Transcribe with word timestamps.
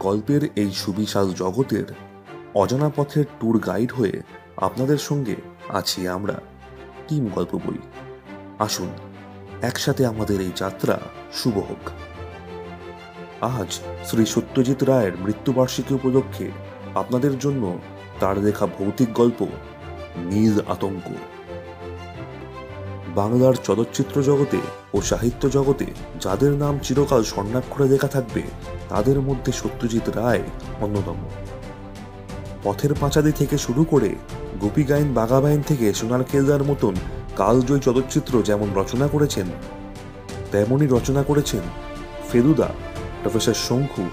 গল্পের 0.00 0.40
এই 0.56 0.70
সুবিশাল 0.70 1.32
জগতের 1.32 1.84
অজানা 2.54 2.90
পথের 2.96 3.24
ট্যুর 3.24 3.58
গাইড 3.58 3.92
হয়ে 3.92 4.22
আপনাদের 4.56 4.98
সঙ্গে 4.98 5.36
আছি 5.68 6.08
আমরা। 6.08 6.40
টিম 7.08 7.28
গল্প 7.34 7.54
বই। 7.54 7.78
আসুন, 8.58 8.88
একসাথে 9.62 10.06
আমাদের 10.06 10.40
এই 10.40 10.50
যাত্রা 10.56 11.00
শুভ 11.32 11.58
হোক। 11.58 11.90
আজ 13.40 13.80
শ্রী 14.04 14.26
সত্যজিৎ 14.26 14.82
রায়ের 14.82 15.12
মৃত্যুবার্ষিকী 15.20 15.94
উপলক্ষে 15.94 16.50
আপনাদের 16.94 17.38
জন্য 17.38 17.78
তার 18.20 18.38
লেখা 18.38 18.66
ভৌতিক 18.66 19.12
গল্প, 19.12 19.46
নীল 20.16 20.60
আতঙ্ক। 20.68 21.12
বাংলার 23.14 23.54
চলচ্চিত্র 23.54 24.22
জগতে 24.22 24.58
ও 24.94 25.00
সাহিত্য 25.00 25.50
জগতে 25.50 25.86
যাদের 26.20 26.52
নাম 26.52 26.78
চিরকাল 26.78 27.22
স্বর্ণাক্ষরে 27.22 27.88
লেখা 27.88 28.08
থাকবে 28.08 28.42
তাদের 28.94 29.18
মধ্যে 29.28 29.50
সত্যজিৎ 29.60 30.06
রায় 30.18 30.44
অন্যতম। 30.84 31.18
পথের 32.64 32.92
পাঁচালি 33.02 33.32
থেকে 33.40 33.56
শুরু 33.66 33.82
করে 33.92 34.10
গোপী 34.62 34.82
গায়ন 34.90 35.08
বাগাবায়ন 35.18 35.62
থেকে 35.70 35.86
সোনার 35.98 36.22
কেলদার 36.30 36.62
মতন 36.70 36.94
কালজয়ী 37.40 37.80
চলচ্চিত্র 37.86 38.32
যেমন 38.48 38.68
রচনা 38.80 39.06
করেছেন, 39.14 39.48
তেমনই 40.52 40.88
রচনা 40.96 41.22
করেছেন 41.30 41.64
ফেলুদা, 42.28 42.70
প্রফেসর 43.22 43.56
শঙ্কু, 43.66 44.04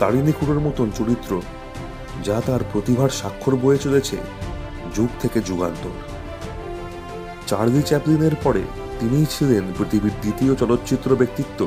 তারিণী 0.00 0.32
খুঁড়োর 0.38 0.60
মতন 0.66 0.88
চরিত্র, 0.98 1.32
যা 2.26 2.38
তার 2.46 2.62
প্রতিভার 2.72 3.10
স্বাক্ষর 3.20 3.54
বয়ে 3.62 3.82
চলেছে 3.84 4.16
যুগ 4.96 5.10
থেকে 5.22 5.38
যুগান্তর। 5.48 5.94
চার্লি 7.48 7.82
চ্যাপলিনের 7.88 8.34
পরে 8.44 8.62
তিনিই 8.98 9.28
ছিলেন 9.34 9.64
পৃথিবীর 9.76 10.14
দ্বিতীয় 10.22 10.52
চলচ্চিত্র 10.60 11.10
ব্যক্তিত্ব, 11.20 11.60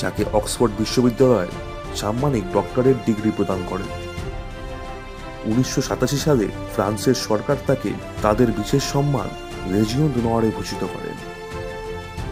যাকে 0.00 0.22
অক্সফোর্ড 0.38 0.72
বিশ্ববিদ্যালয় 0.80 1.52
সাম্মানিক 2.00 2.44
ডক্টরেট 2.56 2.96
ডিগ্রি 3.08 3.30
প্রদান 3.36 3.60
করেন। 3.70 3.90
উনিশশো 5.50 5.80
সাতাশি 5.88 6.18
সালে 6.26 6.46
ফ্রান্সের 6.74 7.16
সরকার 7.28 7.58
তাকে 7.66 7.90
তাদের 8.24 8.48
বিশেষ 8.58 8.82
সম্মান 8.94 9.28
রেজিও 9.74 10.06
ডোনোয়ারে 10.14 10.50
ভূষিত 10.56 10.82
করেন। 10.94 11.16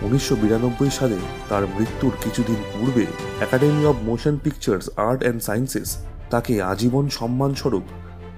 উনিশশো 0.06 0.34
বিরানব্বই 0.42 0.90
সালে 0.90 1.18
তার 1.48 1.62
মৃত্যুর 1.76 2.14
কিছুদিন 2.24 2.60
পূর্বে 2.72 3.04
academy 3.40 3.82
of 3.90 3.96
motion 4.08 4.34
pictures 4.44 4.86
art 5.08 5.20
and 5.22 5.40
sciences 5.42 5.88
তাকে 6.32 6.52
আজীবন 6.72 7.06
সম্মানস্বরূপ 7.18 7.86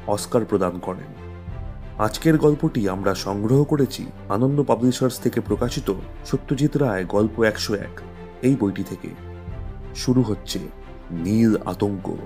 অস্কার 0.06 0.42
প্রদান 0.50 0.74
করেন। 0.86 1.10
আজকের 2.06 2.36
গল্পটি 2.38 2.80
আমরা 2.88 3.12
সংগ্রহ 3.26 3.60
করেছি 3.64 4.02
আনন্দ 4.36 4.58
পাবলিশার্স 4.70 5.16
থেকে 5.24 5.38
প্রকাশিত 5.40 5.88
সত্যজিৎ 6.30 6.72
রায়, 6.82 7.04
গল্প 7.16 7.36
একশো 7.50 7.72
এক, 7.86 7.94
এই 8.42 8.54
বইটি 8.60 8.84
থেকে। 8.90 9.10
শুরু 9.94 10.22
হচ্ছে 10.22 10.58
নীল 11.10 11.56
আতঙ্ক। 11.56 12.16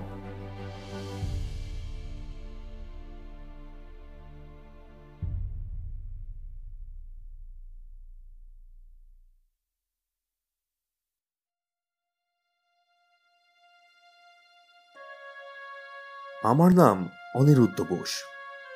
আমার 16.43 16.73
নাম 16.73 17.09
অনিরুদ্ধ 17.35 17.81
বোস। 17.81 18.23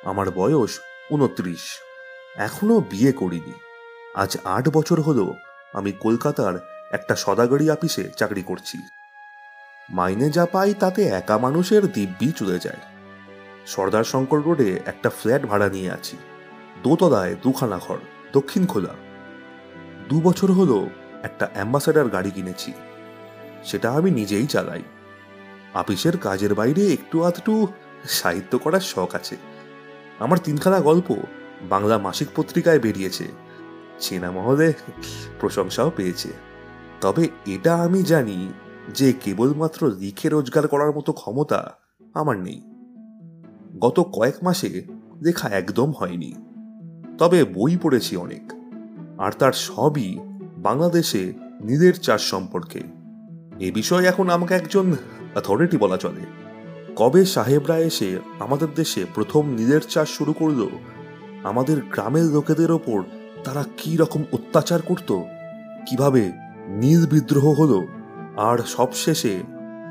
আমার 0.04 0.30
বয়স 0.30 0.80
উনত্রিশ 1.10 1.78
এখনও 2.36 2.80
বিয়ে 2.80 3.12
করিনি। 3.12 3.52
আজ 4.14 4.36
আট 4.44 4.68
বছর 4.68 5.00
হলো 5.00 5.34
আমি 5.72 5.92
কলকাতার 5.92 6.86
একটা 6.92 7.16
সদাগরি 7.16 7.70
অফিসে 7.70 8.10
চাকরি 8.16 8.42
করছি। 8.42 9.05
মাইনে 9.90 10.30
যা 10.30 10.46
পাই 10.46 10.74
তাতে 10.74 11.04
একা 11.04 11.38
মানুষের 11.38 11.92
দিব্যি 11.92 12.32
চলে 12.32 12.58
যায়। 12.58 12.76
সর্দার 13.66 14.04
শঙ্কর 14.04 14.42
রোডে 14.42 14.80
একটা 14.86 15.10
ফ্ল্যাট 15.10 15.46
ভাড়া 15.46 15.68
নিয়ে 15.68 15.90
আছি। 15.90 16.16
দোতলায় 16.82 17.36
দুখানা 17.42 17.78
ঘর, 17.78 17.98
দক্ষিণ 18.32 18.66
খোলা। 18.66 18.94
দু 20.08 20.20
বছর 20.20 20.52
হলো 20.52 20.88
একটা 21.22 21.48
অ্যাম্বাসাডার 21.54 22.08
গাড়ি 22.08 22.30
কিনেছি। 22.30 22.72
সেটা 23.64 23.92
আমি 23.92 24.10
নিজেই 24.10 24.46
চালাই। 24.46 24.82
আপিসের 25.74 26.18
কাজের 26.18 26.54
বাইরে 26.54 26.92
একটু 26.92 27.22
আধটু 27.22 27.66
সাহিত্য 28.04 28.58
করার 28.58 28.80
শখ 28.80 29.14
আছে। 29.14 29.36
আমার 30.18 30.38
তিনখানা 30.38 30.80
গল্প 30.80 31.16
বাংলা 31.62 31.98
মাসিক 31.98 32.28
পত্রিকায় 32.36 32.78
বেরিয়েছে। 32.78 33.28
চেনা 33.98 34.30
মহলে 34.30 34.72
প্রশংসাও 35.40 35.92
পেয়েছে। 35.96 36.28
তবে 37.00 37.28
এটা 37.46 37.76
আমি 37.76 38.02
জানি 38.02 38.52
যে 38.94 39.12
কেবলমাত্র 39.12 39.92
লিখে 39.98 40.28
রোজগার 40.28 40.68
করার 40.68 40.96
মতো 40.96 41.12
ক্ষমতা 41.12 41.74
আমার 42.14 42.36
নেই। 42.38 42.62
গত 43.78 44.00
কয়েক 44.12 44.34
মাসে 44.42 44.84
লেখা 45.22 45.48
একদম 45.48 45.92
হয়নি। 45.92 46.34
তবে 47.18 47.44
বই 47.44 47.76
পড়েছি 47.76 48.16
অনেক। 48.16 48.52
আর 49.20 49.32
তার 49.32 49.52
সবই 49.52 50.18
বাংলাদেশে 50.56 51.32
নিজের 51.64 51.94
চাষ 51.94 52.22
সম্পর্কে। 52.22 52.80
এ 53.60 53.72
বিষয়ে 53.72 54.06
এখন 54.06 54.30
আমাকে 54.30 54.54
একজন 54.54 54.96
অথরিটি 55.34 55.76
বলা 55.76 55.96
চলে। 55.96 56.20
কবে 56.96 57.24
সাহেবরা 57.24 57.78
এসে 57.78 58.20
আমাদের 58.40 58.68
দেশে 58.74 59.06
প্রথম 59.14 59.50
নিজের 59.50 59.80
চাষ 59.88 60.08
শুরু 60.08 60.32
করল? 60.32 60.68
আমাদের 61.44 61.82
গ্রামের 61.82 62.24
লোকেদের 62.24 62.72
ওপর 62.72 63.02
তারা 63.44 63.64
কি 63.76 63.96
রকম 63.96 64.24
অত্যাচার 64.32 64.82
করত? 64.82 65.12
কীভাবে 65.86 66.32
নীল 66.68 67.06
বিদ্রোহ 67.06 67.52
হলো? 67.52 67.86
আর 68.36 68.58
সবশেষে, 68.58 69.42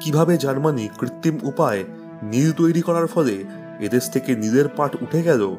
কীভাবে 0.01 0.37
জার্মানি 0.37 0.89
কৃত্রিম 0.99 1.39
উপায় 1.43 1.83
নীল 2.23 2.51
তৈরি 2.51 2.81
করার 2.81 3.07
ফলে 3.07 3.43
এদেশ 3.79 4.09
থেকে 4.09 4.35
নীলের 4.35 4.69
পাট 4.69 5.01
উঠে 5.01 5.23
গেল, 5.23 5.55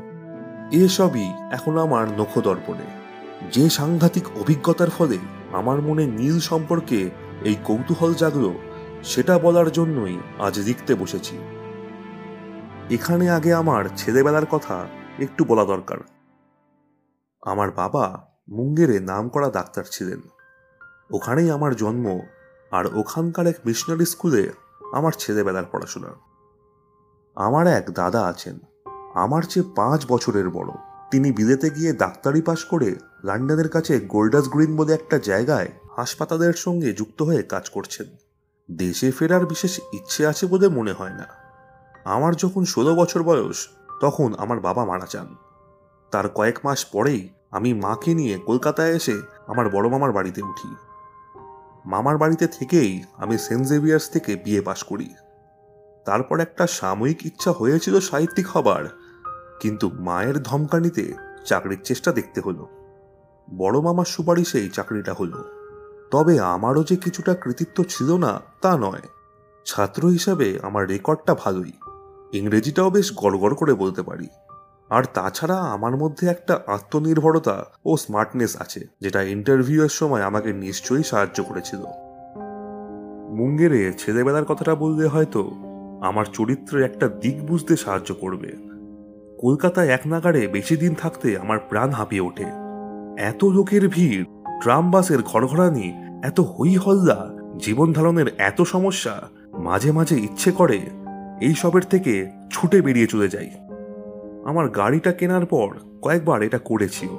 এসবই 0.73 1.33
এখন 1.53 1.79
আমার 1.79 2.09
নখদর্পণে। 2.09 3.07
যে 3.53 3.71
সাংঘাতিক 3.71 4.37
অভিজ্ঞতার 4.37 4.91
ফলে 4.91 5.19
আমার 5.53 5.81
মনে 5.81 6.07
নীল 6.07 6.41
সম্পর্কে 6.41 7.11
এই 7.45 7.57
কৌতূহল 7.65 8.15
জাগলো, 8.15 8.55
সেটা 9.03 9.39
বলার 9.39 9.73
জন্যই 9.73 10.19
আজ 10.39 10.59
লিখতে 10.59 10.95
বসেছি। 10.95 11.39
এখানে 12.91 13.31
আগে 13.31 13.55
আমার 13.55 13.85
ছেলেবেলার 13.97 14.47
কথা 14.47 14.87
একটু 15.19 15.45
বলা 15.45 15.65
দরকার। 15.65 15.99
আমার 17.43 17.71
বাবা 17.71 18.29
মুঙ্গেরে 18.49 19.01
নাম 19.01 19.29
করা 19.29 19.51
ডাক্তার 19.51 19.85
ছিলেন। 19.91 20.21
ওখানেই 21.13 21.51
আমার 21.51 21.75
জন্ম 21.75 22.21
আর 22.71 22.97
ওখানকার 22.97 23.47
এক 23.47 23.57
মিশনারি 23.67 24.07
স্কুলে 24.07 24.53
আমার 24.93 25.13
ছেলেবেলার 25.19 25.65
পড়াশোনা। 25.73 26.09
আমার 27.35 27.67
এক 27.67 27.91
দাদা 27.91 28.27
আছেন। 28.27 28.59
আমার 29.15 29.43
চেয়ে 29.43 29.73
পাঁচ 29.77 30.07
বছরের 30.09 30.51
বড়, 30.51 30.69
তিনি 31.11 31.33
বিলেতে 31.33 31.71
গিয়ে 31.71 31.93
ডাক্তারি 31.93 32.43
পাশ 32.43 32.65
করে 32.65 32.95
লন্ডনের 33.25 33.69
কাছে 33.69 34.01
গোল্ডাস 34.01 34.49
গ্রিন 34.49 34.77
বলে 34.77 34.95
একটা 34.95 35.19
জায়গায় 35.19 35.69
হাসপাতালের 35.97 36.53
সঙ্গে 36.53 36.93
যুক্ত 36.93 37.23
হয়ে 37.23 37.43
কাজ 37.43 37.71
করছেন। 37.71 38.07
দেশে 38.71 39.11
ফেরার 39.11 39.47
বিশেষ 39.47 39.81
ইচ্ছে 39.93 40.27
আছে 40.27 40.47
বলে 40.47 40.69
মনে 40.69 40.93
হয় 40.93 41.15
না। 41.15 41.27
আমার 42.05 42.37
যখন 42.37 42.65
ষোলো 42.65 42.95
বছর 42.95 43.23
বয়স, 43.23 43.69
তখন 44.01 44.35
আমার 44.39 44.61
বাবা 44.61 44.85
মারা 44.85 45.07
যান। 45.11 45.37
তার 46.11 46.29
কয়েক 46.29 46.59
মাস 46.65 46.85
পরেই 46.85 47.29
আমি 47.51 47.75
মাকে 47.75 48.15
নিয়ে 48.15 48.39
কলকাতায় 48.39 48.91
এসে 48.91 49.21
আমার 49.47 49.71
বড় 49.71 49.89
মামার 49.89 50.13
বাড়িতে 50.13 50.43
উঠি। 50.43 50.75
মামার 51.87 52.19
বাড়িতে 52.19 52.47
থেকেই 52.47 53.05
আমি 53.17 53.39
সেন্ট 53.39 53.65
জেভিয়ার্স 53.67 54.11
থেকে 54.11 54.33
বিয়ে 54.37 54.61
পাশ 54.61 54.83
করি। 54.85 55.09
তারপর 56.05 56.41
একটা 56.41 56.67
সাময়িক 56.67 57.27
ইচ্ছা 57.27 57.53
হয়েছিল 57.53 58.01
সাহিত্যিক 58.01 58.47
হবার, 58.49 58.85
কিন্তু 59.61 59.91
মায়ের 59.91 60.43
ধমকানিতে 60.43 61.05
চাকরির 61.47 61.81
চেষ্টা 61.85 62.13
দেখতে 62.13 62.41
হলো। 62.41 62.65
বড় 63.57 63.81
মামার 63.81 64.05
সুপারিশেই 64.05 64.69
চাকরিটা 64.69 65.13
হলো। 65.13 65.41
তবে 66.11 66.41
আমারও 66.41 66.83
যে 66.85 66.97
কিছুটা 66.97 67.35
কৃতিত্ব 67.35 67.85
ছিল 67.89 68.17
না, 68.17 68.41
তা 68.63 68.77
নয়। 68.77 69.07
ছাত্র 69.67 70.03
হিসাবে 70.07 70.59
আমার 70.63 70.85
রেকর্ডটা 70.87 71.35
ভালোই। 71.35 71.73
ইংরেজিটাও 72.33 72.91
বেশ 72.91 73.13
গড়গড় 73.17 73.55
করে 73.55 73.75
বলতে 73.75 74.03
পারি। 74.03 74.29
আর 74.91 75.03
তাছাড়া 75.15 75.55
আমার 75.55 75.97
মধ্যে 75.97 76.29
একটা 76.29 76.61
আত্মনির্ভরতা 76.67 77.65
ও 77.85 77.97
স্মার্টনেস 77.97 78.61
আছে, 78.61 78.89
যেটা 79.01 79.23
ইন্টারভিউয়ের 79.23 79.89
সময় 79.89 80.23
আমাকে 80.23 80.53
নিশ্চয়ই 80.53 81.03
সাহায্য 81.03 81.45
করেছিল। 81.45 81.83
মুঙ্গেরে 83.31 83.93
ছেলেবেলার 83.93 84.45
কথাটা 84.45 84.75
বললে 84.75 85.07
হয়তো 85.07 85.51
আমার 86.03 86.25
চরিত্রের 86.33 86.83
একটা 86.83 87.09
দিক 87.09 87.47
বুঝতে 87.47 87.77
সাহায্য 87.77 88.15
করবে। 88.15 88.51
কলকাতায় 89.39 89.89
এক 89.89 90.07
নাগারে 90.07 90.47
বেশি 90.47 90.77
দিন 90.77 90.95
থাকতে 90.95 91.39
আমার 91.39 91.59
প্রাণ 91.59 91.91
হাঁপিয়ে 91.91 92.21
ওঠে। 92.21 92.45
এত 93.19 93.45
লোকের 93.45 93.89
ভিড়, 93.89 94.25
ট্রাম 94.63 94.91
বাসের 94.91 95.23
ঘরঘরানি, 95.23 95.93
এত 96.23 96.41
হই 96.41 96.77
হল্লা 96.77 97.31
জীবন 97.57 97.93
ধারণের 97.93 98.29
এত 98.39 98.63
সমস্যা, 98.63 99.29
মাঝে 99.53 99.93
মাঝে 99.93 100.17
ইচ্ছে 100.17 100.53
করে 100.53 100.81
এই 101.41 101.55
সবের 101.55 101.83
থেকে 101.83 102.31
ছুটে 102.51 102.83
বেরিয়ে 102.83 103.07
চলে 103.07 103.29
যাই। 103.29 103.51
আমার 104.47 104.67
গাড়িটা 104.69 105.13
কেনার 105.13 105.45
পর 105.47 105.69
কয়েকবার 106.03 106.43
এটা 106.43 106.59
করেছিও। 106.59 107.15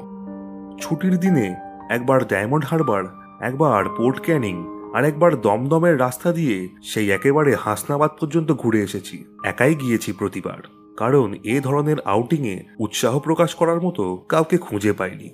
ছুটির 0.79 1.15
দিনে 1.19 1.47
একবার 1.89 2.19
ডায়মন্ড 2.27 2.65
হারবার, 2.65 3.03
একবার 3.41 3.81
পোর্ট 3.97 4.18
ক্যানিং 4.21 4.56
আর 4.94 5.03
একবার 5.06 5.31
দমদমের 5.41 5.95
রাস্তা 6.00 6.29
দিয়ে 6.31 6.57
সেই 6.83 7.07
একেবারে 7.12 7.51
হাসনাবাদ 7.56 8.12
পর্যন্ত 8.19 8.51
ঘুরে 8.51 8.79
এসেছি। 8.81 9.18
একাই 9.44 9.75
গিয়েছি 9.75 10.09
প্রতিবার, 10.12 10.62
কারণ 10.97 11.27
এ 11.44 11.56
ধরনের 11.62 12.00
আউটিংয়ে 12.06 12.56
উৎসাহ 12.79 13.13
প্রকাশ 13.19 13.51
করার 13.56 13.79
মতো 13.81 14.03
কাউকে 14.29 14.57
খুঁজে 14.57 14.94
পাইনি। 14.94 15.29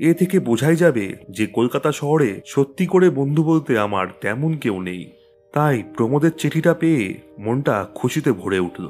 এ 0.00 0.10
থেকে 0.14 0.36
বোঝাই 0.40 0.76
যাবে 0.76 1.04
যে 1.30 1.44
কলকাতা 1.46 1.90
শহরে 1.92 2.30
সত্যি 2.46 2.84
করে 2.86 3.06
বন্ধু 3.10 3.42
বলতে 3.44 3.72
আমার 3.78 4.06
তেমন 4.20 4.52
কেউ 4.54 4.76
নেই। 4.82 5.02
তাই 5.54 5.76
প্রমোদের 5.96 6.32
চিঠিটা 6.38 6.72
পেয়ে 6.74 7.04
মনটা 7.38 7.76
খুশিতে 7.94 8.30
ভরে 8.32 8.58
উঠল। 8.58 8.88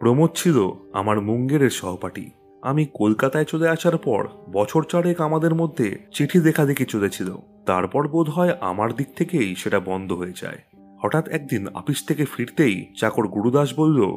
প্রমোদ 0.00 0.30
ছিল 0.34 0.70
আমার 0.92 1.20
মুঙ্গেরের 1.20 1.70
সহপাঠী। 1.70 2.30
আমি 2.62 2.86
কলকাতায় 2.94 3.44
চলে 3.44 3.68
আসার 3.68 3.96
পর 3.96 4.28
বছর 4.52 4.82
চারেক 4.82 5.20
আমাদের 5.20 5.54
মধ্যে 5.54 5.98
চিঠি 6.14 6.40
দেখা 6.40 6.64
দেখি 6.64 6.84
চলেছিল। 6.84 7.36
তারপর 7.66 8.08
বোধ 8.08 8.30
হয় 8.30 8.52
আমার 8.60 8.96
দিক 8.96 9.06
থেকেই 9.16 9.54
সেটা 9.54 9.80
বন্ধ 9.80 10.12
হয়ে 10.12 10.38
যায়। 10.42 10.58
হঠাৎ 11.02 11.28
একদিন 11.28 11.68
অফিস 11.68 12.06
থেকে 12.06 12.24
ফিরতেই 12.24 12.86
চাকর 13.00 13.28
গুরুদাস 13.28 13.78
বলল, 13.78 14.16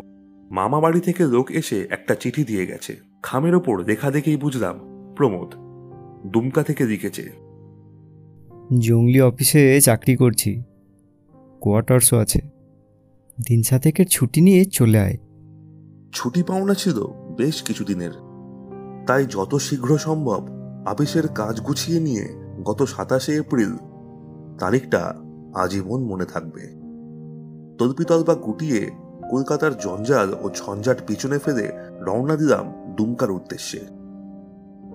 মামা 0.51 0.79
বাড়ি 0.79 0.99
থেকে 0.99 1.23
লোক 1.25 1.51
এসে 1.51 1.87
একটা 1.89 2.15
চিঠি 2.15 2.43
দিয়ে 2.43 2.65
গেছে। 2.65 2.97
খামের 3.23 3.55
ওপর 3.55 3.83
দেখা 3.83 4.11
দেখেই 4.11 4.37
বুঝলাম। 4.37 4.79
প্রমোদ, 5.15 5.49
দুমকা 6.27 6.63
থেকে 6.63 6.83
লিখেছে, 6.85 7.49
জঙ্গলি 8.79 9.21
অফিসে 9.21 9.81
চাকরি 9.81 10.15
করছি। 10.15 10.63
কোয়ার্টার্সও 11.61 12.17
আছে। 12.17 12.39
দিন 13.47 13.61
সাতেকের 13.63 14.05
ছুটি 14.05 14.41
নিয়ে 14.41 14.65
চলে 14.65 14.99
আয়। 14.99 15.17
ছুটি 16.13 16.43
পাওনা 16.43 16.73
ছিল 16.73 17.03
বেশ 17.37 17.63
কিছুদিনের। 17.63 18.11
তাই 19.07 19.25
যত 19.25 19.55
শীঘ্র 19.55 19.97
সম্ভব 19.97 20.47
আপিসের 20.85 21.27
কাজ 21.27 21.61
গুছিয়ে 21.61 21.99
নিয়ে 21.99 22.35
গত 22.63 22.83
সাতাশে 22.83 23.35
এপ্রিল 23.35 23.77
তারিখটা 24.59 25.15
আজীবন 25.55 26.03
মনে 26.03 26.25
থাকবে। 26.25 26.61
তল্পিতল্পা 27.77 28.35
গুটিয়ে 28.35 28.91
কলকাতার 29.29 29.77
জঞ্জাল 29.77 30.33
ও 30.41 30.49
ঝঞ্ঝাট 30.49 30.97
পিছনে 31.07 31.39
ফেলে 31.39 31.71
রওনা 31.99 32.35
দিলাম 32.35 32.73
দুমকার 32.97 33.31
উদ্দেশ্যে। 33.31 33.79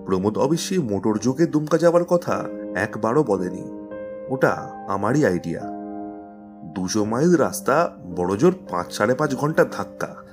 প্রমোদ 0.05 0.37
অবশ্যই 0.37 0.77
মোটর 0.77 1.17
যোগে 1.17 1.45
দুমকা 1.45 1.77
যাওয়ার 1.77 2.03
কথা 2.03 2.45
একবারও 2.75 3.23
বলেনি। 3.23 3.63
ওটা 4.29 4.53
আমারই 4.87 5.25
আইডিয়া 5.25 5.61
দুশো 6.75 7.05
মাইল 7.05 7.35
রাস্তা 7.35 7.89
বড়জোর 8.15 8.53
পাঁচ 8.69 8.93
সাড়ে 8.93 9.15
পাঁচ 9.15 9.35
ঘণ্টার 9.35 9.65
ধাক্কা। 9.71 10.24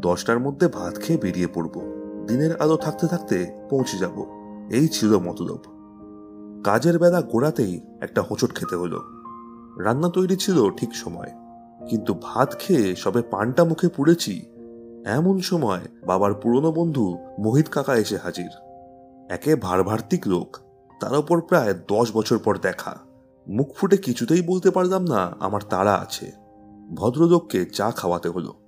দশটার 0.00 0.38
মধ্যে 0.38 0.68
ভাত 0.68 1.00
খেয়ে 1.00 1.18
বেরিয়ে 1.18 1.46
পড়ব। 1.46 1.82
দিনের 2.26 2.56
আলো 2.56 2.76
থাকতে 2.76 3.06
থাকতে 3.06 3.66
পৌঁছে 3.70 3.98
যাব। 3.98 4.26
এই 4.70 4.88
ছিল 4.88 5.18
মতলব। 5.18 5.58
কাজের 6.64 6.98
বেলা 6.98 7.22
গোড়াতেই 7.22 7.80
একটা 8.00 8.22
হোঁচট 8.22 8.54
খেতে 8.54 8.76
হলো। 8.76 9.00
রান্না 9.78 10.08
তৈরি 10.08 10.36
ছিল 10.36 10.70
ঠিক 10.70 10.94
সময়। 10.94 11.30
কিন্তু 11.88 12.14
ভাত 12.22 12.58
খেয়ে 12.58 12.96
সবে 12.96 13.22
পানটা 13.22 13.64
মুখে 13.64 13.88
পুড়েছি, 13.88 14.46
এমন 15.06 15.40
সময় 15.40 15.80
বাবার 16.06 16.34
পুরনো 16.34 16.72
বন্ধু 16.72 17.18
মোহিত 17.38 17.68
কাকা 17.68 17.94
এসে 17.94 18.16
হাজির। 18.16 18.50
একে 19.30 19.56
ভারভার্তিক 19.56 20.28
লোক, 20.28 20.56
তার 21.00 21.14
ওপর 21.14 21.40
প্রায় 21.40 21.74
দশ 21.88 22.16
বছর 22.16 22.38
পর 22.38 22.58
দেখা। 22.58 22.98
মুখ 23.48 23.74
ফুটে 23.74 23.96
কিছুতেই 23.96 24.42
বলতে 24.42 24.70
পারলাম 24.70 25.06
না 25.06 25.36
আমার 25.40 25.60
তারা 25.70 25.94
আছে। 25.94 26.32
ভদ্রলোককে 26.94 27.66
চা 27.66 27.90
খাওয়াতে 27.90 28.28
হলো। 28.28 28.63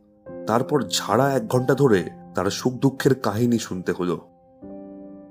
তারপর 0.46 0.82
ঝাড়া 0.82 1.32
এক 1.32 1.48
ঘণ্টা 1.48 1.74
ধরে 1.74 2.10
তার 2.34 2.50
সুখ 2.50 2.72
দুঃখের 2.72 3.14
কাহিনী 3.14 3.58
শুনতে 3.58 3.92
হলো। 3.92 4.16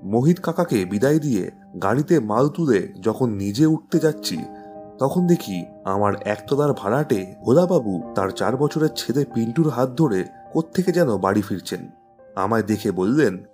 মোহিত 0.02 0.40
কাকাকে 0.40 0.84
বিদায় 0.84 1.18
দিয়ে 1.18 1.50
গাড়িতে 1.82 2.20
মাল 2.20 2.48
তুলে 2.48 2.92
যখন 3.00 3.30
নিজে 3.30 3.66
উঠতে 3.66 3.98
যাচ্ছি 3.98 4.38
তখন 4.98 5.26
দেখি 5.26 5.64
আমার 5.84 6.12
একতলার 6.24 6.72
ভাড়াটে 6.72 7.34
ভোলাবাবু 7.44 8.12
তার 8.14 8.30
চার 8.30 8.56
বছরের 8.56 8.88
ছেলে 8.96 9.24
পিন্টুর 9.34 9.68
হাত 9.70 9.90
ধরে 9.90 10.24
কোত্থেকে 10.52 10.92
যেন 10.92 11.16
বাড়ি 11.16 11.42
ফিরছেন। 11.42 11.90
আমায় 12.36 12.62
দেখে 12.62 12.90
বললেন 12.90 13.44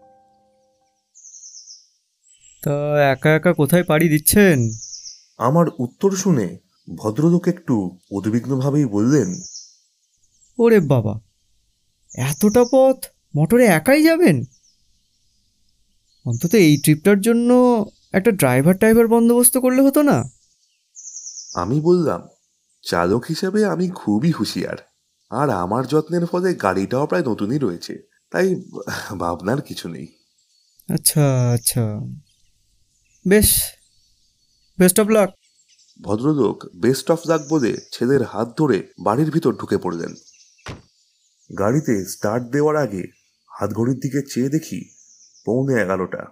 তা 2.63 3.11
একা 3.11 3.31
একা 3.35 3.53
কোথায় 3.53 3.85
পাড়ি 3.85 4.09
দিচ্ছেন? 4.09 4.71
আমার 5.39 5.67
উত্তর 5.79 6.11
শুনে 6.11 6.59
ভদ্রলোক 6.97 7.49
একটু 7.49 7.99
উদ্বিগ্নভাবেই 8.11 8.87
বললেন 8.87 9.29
ওরে 10.59 10.81
বাবা 10.81 11.21
এতটা 12.15 12.65
পথ 12.73 13.07
মোটরে 13.37 13.65
একাই 13.65 14.03
যাবেন? 14.03 14.45
অন্তত 16.27 16.55
এই 16.55 16.77
ট্রিপটার 16.77 17.21
জন্য 17.21 17.51
একটা 18.13 18.31
ড্রাইভার 18.31 18.77
টাইভার 18.77 19.09
বন্দোবস্ত 19.09 19.59
করলে 19.59 19.83
হতো 19.83 20.03
না। 20.03 20.25
আমি 21.55 21.81
বললাম 21.81 22.29
চালক 22.83 23.25
হিসেবে 23.25 23.65
আমি 23.65 23.91
খুবই 23.91 24.31
হুঁশিয়ার। 24.31 24.77
আর 25.31 25.51
আমার 25.51 25.87
যত্নের 25.87 26.27
ফলে 26.27 26.55
গাড়িটাও 26.55 27.07
প্রায় 27.07 27.25
নতুনই 27.25 27.59
রয়েছে 27.59 28.09
তাই 28.31 28.55
ভাবনার 29.19 29.61
কিছু 29.61 29.89
নেই। 29.89 30.07
আচ্ছা 30.89 31.51
আচ্ছা। 31.53 32.01
বেশ 33.29 33.61
বেস্ট 34.79 35.01
অফ 35.01 35.09
লাক 35.09 35.31
ভদ্রলোক 36.01 36.67
বেস্ট 36.77 37.11
অফ 37.11 37.27
লাক 37.27 37.41
বলে 37.49 37.77
ছেলের 37.93 38.23
হাত 38.23 38.59
ধরে 38.59 38.89
বাড়ির 39.01 39.31
ভিতর 39.31 39.53
ঢুকে 39.53 39.79
পড়লেন। 39.79 40.15
গাড়িতে 41.59 41.95
স্টার্ট 42.05 42.43
দেওয়ার 42.55 42.77
আগে 42.77 43.03
হাত 43.51 43.71
ঘড়ির 43.73 43.99
দিকে 44.01 44.21
চেয়ে 44.23 44.49
দেখি 44.49 44.81
পৌনে 45.47 45.75
এগারোটা। 45.85 46.23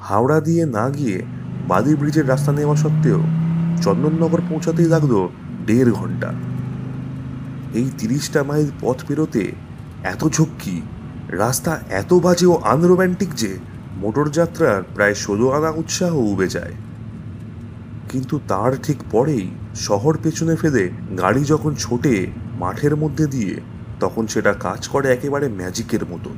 হাওড়া 0.00 0.38
দিয়ে 0.40 0.64
না 0.66 0.84
গিয়ে 0.90 1.16
বালি 1.68 1.92
ব্রিজের 1.94 2.26
রাস্তা 2.28 2.52
নেওয়া 2.52 2.76
সত্ত্বেও 2.76 3.20
চন্দননগর 3.82 4.40
পৌঁছাতেই 4.48 4.88
লাগল 4.88 5.12
দেড় 5.66 5.90
ঘণ্টা। 5.92 6.30
এই 7.74 7.88
তিরিশটা 7.98 8.40
মাইল 8.44 8.68
পথ 8.80 8.98
পেরোতে 9.08 9.44
এত 10.12 10.22
ঝক্কি, 10.28 10.76
রাস্তা 11.42 11.72
এত 11.90 12.10
বাজে 12.24 12.46
ও 12.46 12.54
আনরোম্যান্টিক 12.72 13.30
যে 13.34 13.52
মোটর 13.96 14.28
যাত্রার 14.28 14.82
প্রায় 14.94 15.14
ষোলো 15.14 15.50
আনা 15.50 15.70
উৎসাহ 15.70 16.14
উবে 16.14 16.48
যায়। 16.48 16.72
কিন্তু 18.08 18.40
তার 18.48 18.72
ঠিক 18.82 18.96
পরেই 19.10 19.50
শহর 19.74 20.18
পেছনে 20.22 20.56
ফেলে 20.56 20.90
গাড়ি 21.18 21.44
যখন 21.44 21.74
ছোটে 21.74 22.26
মাঠের 22.58 22.96
মধ্যে 22.96 23.26
দিয়ে, 23.26 23.60
তখন 24.00 24.26
সেটা 24.26 24.52
কাজ 24.52 24.88
করে 24.88 25.12
একেবারে 25.12 25.48
ম্যাজিকের 25.48 26.06
মতন। 26.06 26.34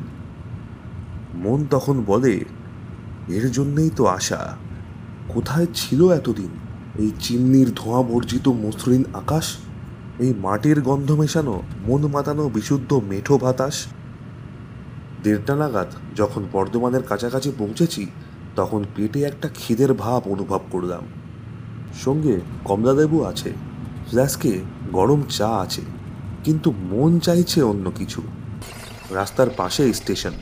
মন 1.35 1.67
তখন 1.71 2.05
বলে, 2.07 2.45
এর 3.29 3.53
জন্যেই 3.53 3.91
তো 3.97 4.07
আশা। 4.07 4.57
কোথায় 5.29 5.67
ছিল 5.75 6.11
এতদিন? 6.11 6.49
এই 6.99 7.13
চিমনির 7.21 7.75
ধোঁয়া 7.75 8.03
বর্জিত 8.03 8.49
মসৃণ 8.49 9.05
আকাশ? 9.15 9.57
এই 10.19 10.35
মাটির 10.39 10.81
গন্ধ 10.81 11.11
মেশানো, 11.11 11.63
মন 11.87 12.07
মাতানো 12.07 12.49
বিশুদ্ধ 12.49 13.01
মেঠো 13.09 13.39
বাতাস? 13.39 13.87
দেড়টা 15.23 15.55
নাগাদ 15.57 15.91
যখন 16.17 16.43
বর্ধমানের 16.53 17.03
কাছাকাছি 17.03 17.51
পৌঁছেছি, 17.59 18.07
তখন 18.57 18.85
পেটে 18.97 19.21
একটা 19.23 19.49
খিদের 19.55 19.93
ভাব 19.95 20.23
অনুভব 20.29 20.63
করলাম। 20.71 21.05
সঙ্গে 22.05 22.35
কমলালেবু 22.65 23.19
আছে 23.25 23.51
ফ্ল্যাস্কে 24.09 24.53
গরম 24.93 25.21
চা 25.29 25.51
আছে, 25.65 25.83
কিন্তু 26.45 26.69
মন 26.93 27.19
চাইছে 27.19 27.63
অন্য 27.63 27.91
কিছু। 27.91 28.23
রাস্তার 29.11 29.51
পাশে 29.57 29.93
স্টেশন। 29.93 30.35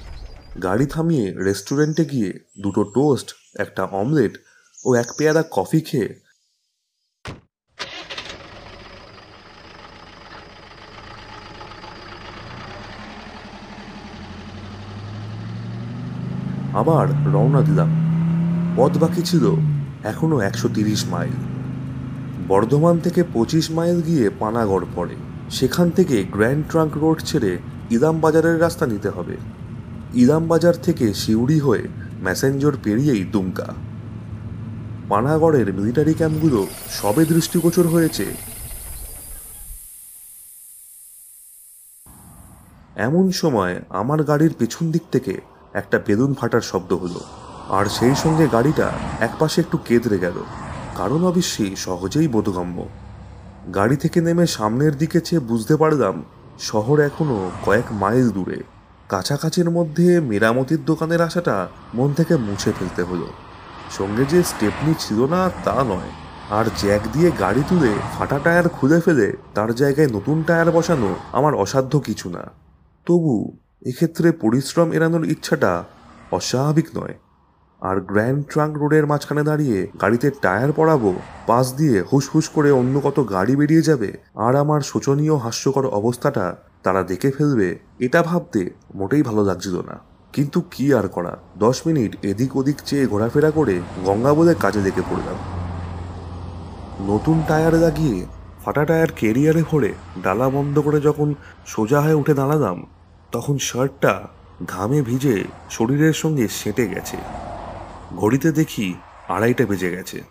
গাড়ি 0.62 0.86
থামিয়ে 0.86 1.26
রেস্টুরেন্টে 1.44 2.04
গিয়ে 2.04 2.30
দুটো 2.62 2.82
টোস্ট, 2.84 3.28
একটা 3.54 3.82
অমলেট 4.00 4.34
ও 4.84 4.88
এক 4.94 5.08
পেয়ারা 5.18 5.42
কফি 5.50 5.80
খেয়ে 5.80 6.25
আবার 16.80 17.06
রওনা 17.32 17.60
দিলাম। 17.62 17.90
পথ 18.76 18.92
বাকি 18.98 19.22
ছিল 19.22 19.44
এখনও 20.04 20.40
একশো 20.40 20.68
তিরিশ 20.74 21.06
মাইল। 21.06 21.36
বর্ধমান 22.48 22.98
থেকে 22.98 23.24
পঁচিশ 23.32 23.70
মাইল 23.70 24.02
গিয়ে 24.02 24.30
পানাগড় 24.40 24.86
পড়ে। 24.94 25.16
সেখান 25.50 25.90
থেকে 25.90 26.24
গ্র্যান্ড 26.24 26.64
ট্রাঙ্ক 26.70 26.92
রোড 26.96 27.18
ছেড়ে 27.24 27.58
ইলাম 27.90 28.20
বাজারের 28.20 28.60
রাস্তা 28.60 28.86
নিতে 28.86 29.08
হবে। 29.08 29.36
ইলাম 30.14 30.48
বাজার 30.48 30.74
থেকে 30.82 31.14
সিউড়ি 31.14 31.58
হয়ে 31.60 31.84
ম্যাসেঞ্জর 32.22 32.74
পেরিয়েই 32.84 33.24
দুমকা। 33.24 33.68
পানাগড়ের 35.08 35.68
মিলিটারি 35.74 36.14
ক্যাম্পগুলো 36.14 36.66
সবে 36.90 37.22
দৃষ্টিগোচর 37.24 37.86
হয়েছে। 37.86 38.26
এমন 42.96 43.30
সময় 43.30 43.74
আমার 43.90 44.24
গাড়ির 44.24 44.52
পেছন 44.58 44.90
দিক 44.90 45.02
থেকে 45.12 45.34
একটা 45.76 45.98
বেলুন 46.06 46.34
ফাটার 46.34 46.60
শব্দ 46.60 46.92
হলো। 46.92 47.20
আর 47.70 47.86
সেই 47.86 48.14
সঙ্গে 48.14 48.48
গাড়িটা 48.48 48.90
একপাশে 49.20 49.60
একটু 49.60 49.78
কেঁদরে 49.78 50.18
গেল। 50.18 50.36
কারণ 50.96 51.24
অবশ্যই 51.24 51.76
সহজেই 51.76 52.28
বোধগম্য। 52.28 52.78
গাড়ি 53.74 53.96
থেকে 53.96 54.20
নেমে 54.20 54.46
সামনের 54.46 54.94
দিকে 54.98 55.20
চেয়ে 55.20 55.40
বুঝতে 55.40 55.76
পারলাম, 55.76 56.24
শহর 56.58 57.00
এখনও 57.00 57.50
কয়েক 57.64 57.92
মাইল 57.92 58.30
দূরে। 58.30 58.62
কাছাকাছির 59.08 59.70
মধ্যে 59.70 60.20
মেরামতির 60.20 60.84
দোকানের 60.84 61.22
আশাটা 61.22 61.68
মন 61.94 62.12
থেকে 62.12 62.36
মুছে 62.36 62.72
ফেলতে 62.78 63.02
হলো। 63.02 63.26
সঙ্গে 63.98 64.24
যে 64.24 64.42
স্টেপনি 64.42 64.94
ছিল 64.98 65.26
না, 65.26 65.50
তা 65.64 65.84
নয়। 65.84 66.10
আর 66.50 66.64
জ্যাক 66.76 67.00
দিয়ে 67.12 67.30
গাড়ি 67.40 67.62
তুলে 67.68 67.92
ফাটা 68.18 68.38
টায়ার 68.38 68.68
খুলে 68.68 69.00
ফেলে 69.00 69.32
তার 69.54 69.74
জায়গায় 69.74 70.08
নতুন 70.08 70.42
টায়ার 70.42 70.70
বসানো 70.70 71.14
আমার 71.32 71.54
অসাধ্য 71.54 71.98
কিছু 71.98 72.28
না। 72.28 72.42
তবু 73.06 73.34
এক্ষেত্রে 73.82 74.32
পরিশ্রম 74.32 74.92
এড়ানোর 74.92 75.24
ইচ্ছাটা 75.24 75.84
অস্বাভাবিক 76.30 76.88
নয়। 76.94 77.14
আর 77.82 78.00
গ্র্যান্ড 78.00 78.46
ট্রাঙ্ক 78.46 78.76
রোডের 78.76 79.06
মাঝখানে 79.06 79.42
দাঁড়িয়ে 79.42 79.86
গাড়িতে 80.02 80.30
টায়ার 80.30 80.72
পড়াবো, 80.72 81.14
পাশ 81.46 81.72
দিয়ে 81.72 82.02
হুসহুস 82.12 82.48
করে 82.48 82.70
অন্য 82.72 83.00
কত 83.00 83.28
গাড়ি 83.30 83.56
বেরিয়ে 83.56 83.82
যাবে, 83.82 84.18
আর 84.34 84.56
আমার 84.56 84.80
শোচনীয় 84.80 85.36
হাস্যকর 85.36 85.86
অবস্থাটা 85.86 86.56
তারা 86.82 87.02
দেখে 87.02 87.30
ফেলবে, 87.30 87.78
এটা 87.98 88.22
ভাবতে 88.22 88.70
মোটেই 88.94 89.22
ভালো 89.22 89.44
লাগছিল 89.44 89.80
না। 89.80 90.00
কিন্তু 90.32 90.60
কি 90.70 90.94
আর 90.94 91.08
করা? 91.08 91.38
দশ 91.58 91.86
মিনিট 91.86 92.24
এদিক 92.24 92.56
ওদিক 92.56 92.76
চেয়ে 92.84 93.06
ঘোরাফেরা 93.06 93.50
করে 93.50 93.80
গঙ্গা 94.04 94.34
বলে 94.34 94.54
কাজে 94.54 94.80
লেগে 94.80 95.02
পড়লাম। 95.10 95.38
নতুন 97.06 97.42
টায়ার 97.48 97.74
লাগিয়ে 97.74 98.26
ফাটা 98.64 98.84
টায়ার 98.84 99.10
কেরিয়ারে 99.16 99.62
ভরে 99.62 99.94
ডালা 100.22 100.50
বন্ধ 100.50 100.78
করে 100.78 101.00
যখন 101.00 101.34
সোজা 101.66 102.00
হয়ে 102.00 102.14
উঠে 102.14 102.34
দাঁড়ালাম 102.34 102.86
তখন 103.36 103.58
শার্টটা 103.58 104.28
ঘামে 104.66 105.02
ভিজে 105.02 105.44
শরীরের 105.70 106.12
সঙ্গে 106.12 106.48
সেঁটে 106.48 106.88
গেছে। 106.88 107.16
ঘড়িতে 108.16 108.52
দেখি 108.52 108.94
আড়াইটা 109.28 109.66
বেজে 109.66 109.90
গেছে। 109.90 110.22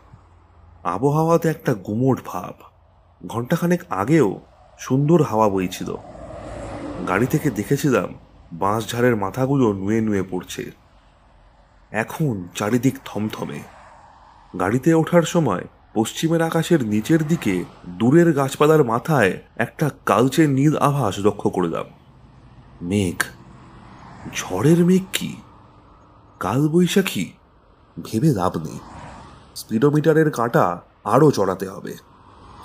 আবহাওয়াতে 0.83 1.49
একটা 1.49 1.73
গুমোট 1.73 2.19
ভাব। 2.25 2.53
ঘন্টাখানেক 3.27 3.81
আগেও 3.89 4.39
সুন্দর 4.79 5.23
হাওয়া 5.23 5.49
বইছিল। 5.49 5.95
গাড়ি 7.07 7.25
থেকে 7.25 7.49
দেখেছিলাম 7.49 8.13
বাঁশঝাড়ের 8.53 9.15
মাথাগুলো 9.15 9.73
নুয়ে 9.73 10.01
নুয়ে 10.01 10.23
পড়ছে। 10.23 10.71
এখন 11.91 12.47
চারিদিক 12.55 12.95
থমথমে। 13.05 13.59
গাড়িতে 14.59 14.93
ওঠার 14.93 15.23
সময় 15.23 15.63
পশ্চিমের 15.93 16.41
আকাশের 16.41 16.85
নিচের 16.85 17.27
দিকে 17.27 17.63
দূরের 17.85 18.33
গাছপালার 18.33 18.83
মাথায় 18.83 19.37
একটা 19.55 19.89
কালচে 20.05 20.47
নীল 20.47 20.77
আভাস 20.77 21.19
লক্ষ্য 21.19 21.49
করলাম। 21.49 21.85
মেঘ। 22.81 23.23
ঝড়ের 24.35 24.85
মেঘ 24.85 25.01
কি? 25.13 25.35
কাল 26.39 26.67
বৈশাখী 26.67 27.31
ভেবে 28.03 28.33
লাভ 28.33 28.57
নেই। 28.57 28.79
স্পিডোমিটারের 29.55 30.31
কাঁটা 30.31 30.81
আরও 31.03 31.31
চড়াতে 31.31 31.69
হবে। 31.69 31.95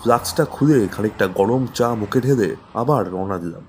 ফ্লাক্সটা 0.03 0.45
খুলে 0.45 0.89
খানিকটা 0.89 1.27
গরম 1.27 1.67
চা 1.75 1.95
মুখে 1.95 2.21
ঢেলে 2.21 2.57
আবার 2.75 3.11
রওনা 3.11 3.39
দিলাম। 3.39 3.63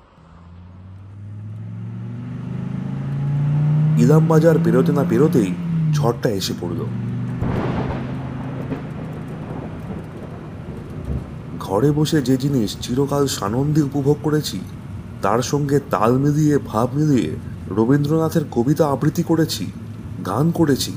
ইলাম 3.98 4.28
বাজার 4.28 4.56
পেরোতে 4.64 4.92
না 4.92 5.04
পেরোতেই 5.10 5.54
ঝড়টা 5.94 6.30
এসে 6.30 6.54
পড়ল। 6.62 6.86
ঘরে 11.60 11.92
বসে 11.92 12.22
যে 12.22 12.38
জিনিস 12.38 12.78
চিরকাল 12.82 13.28
সানন্দে 13.28 13.82
উপভোগ 13.82 14.18
করেছি 14.24 14.60
তার 15.22 15.42
সঙ্গে 15.42 15.80
তাল 15.80 16.18
মিলিয়ে, 16.18 16.58
ভাব 16.58 16.90
মিলিয়ে 16.94 17.36
রবীন্দ্রনাথের 17.68 18.42
কবিতা 18.52 18.88
আবৃত্তি 18.88 19.24
করেছি, 19.24 19.72
গান 20.26 20.52
করেছি। 20.52 20.94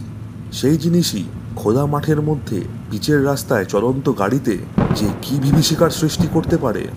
সেই 0.52 0.76
জিনিসই 0.76 1.24
খোলা 1.56 1.86
মাঠের 1.86 2.20
মধ্যে, 2.20 2.62
পিচের 2.90 3.24
রাস্তায় 3.24 3.64
চলন্ত 3.64 4.12
গাড়িতে 4.18 4.58
যে 4.96 5.08
কি 5.22 5.40
বিভীষিকার 5.40 5.90
সৃষ্টি 5.90 6.28
করতে 6.32 6.56
পারে, 6.56 6.88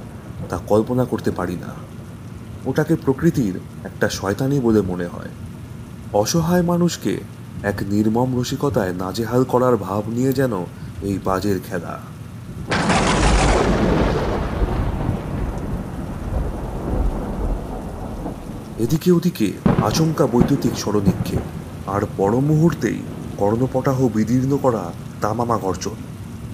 তা 0.50 0.57
কল্পনা 0.57 1.05
করতে 1.05 1.31
পারি 1.31 1.55
না। 1.55 1.74
ওটাকে 2.65 2.96
প্রকৃতির 2.96 3.60
একটা 3.84 4.10
শয়তানি 4.10 4.60
বলে 4.60 4.81
মনে 4.81 5.07
হয়। 5.07 5.29
অসহায় 6.13 6.62
মানুষকে 6.62 7.19
এক 7.63 7.75
নির্মম 7.89 8.39
রসিকতায় 8.39 8.93
নাজেহাল 8.93 9.43
করার 9.43 9.77
ভাব 9.77 10.03
নিয়ে 10.07 10.34
যেন 10.34 10.53
এই 11.01 11.19
বাজের 11.24 11.60
খেলা। 11.69 12.00
এদিকে 18.84 19.10
ওদিকে 19.12 19.48
আচমকা 19.88 20.25
বৈদ্যুতিক 20.27 20.74
স্মরণিক্ষেপ 20.77 21.43
আর 21.88 22.01
পর 22.17 22.31
মুহূর্তেই 22.50 23.00
কর্ণপটাহ 23.38 23.98
বিদীর্ণ 24.15 24.53
করা 24.57 24.84
তামামা 25.22 25.57
গর্জন। 25.57 25.98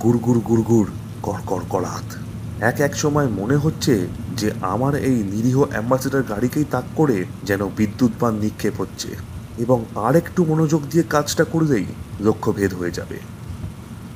গুড়গুড় 0.03 0.41
গুড়গুড় 0.49 0.89
কড়কড় 1.23 1.65
কড়াত 1.69 2.07
এক 2.69 2.77
এক 2.81 2.93
সময় 2.95 3.27
মনে 3.39 3.57
হচ্ছে 3.57 3.93
যে 4.39 4.47
আমার 4.73 4.93
এই 5.09 5.17
নিরীহ 5.23 5.57
অ্যাম্বাসেডার 5.71 6.23
গাড়িকেই 6.23 6.65
তাক 6.73 6.85
করে 6.95 7.17
যেন 7.43 7.61
বিদ্যুৎ 7.77 8.13
বান 8.21 8.33
নিক্ষেপ 8.33 8.73
হচ্ছে, 8.79 9.09
এবং 9.63 9.79
আর 9.95 10.13
একটু 10.21 10.39
মনোযোগ 10.45 10.81
দিয়ে 10.91 11.03
কাজটা 11.09 11.43
করলেই 11.43 11.85
লক্ষ্যভেদ 12.19 12.71
হয়ে 12.73 12.91
যাবে। 12.91 13.17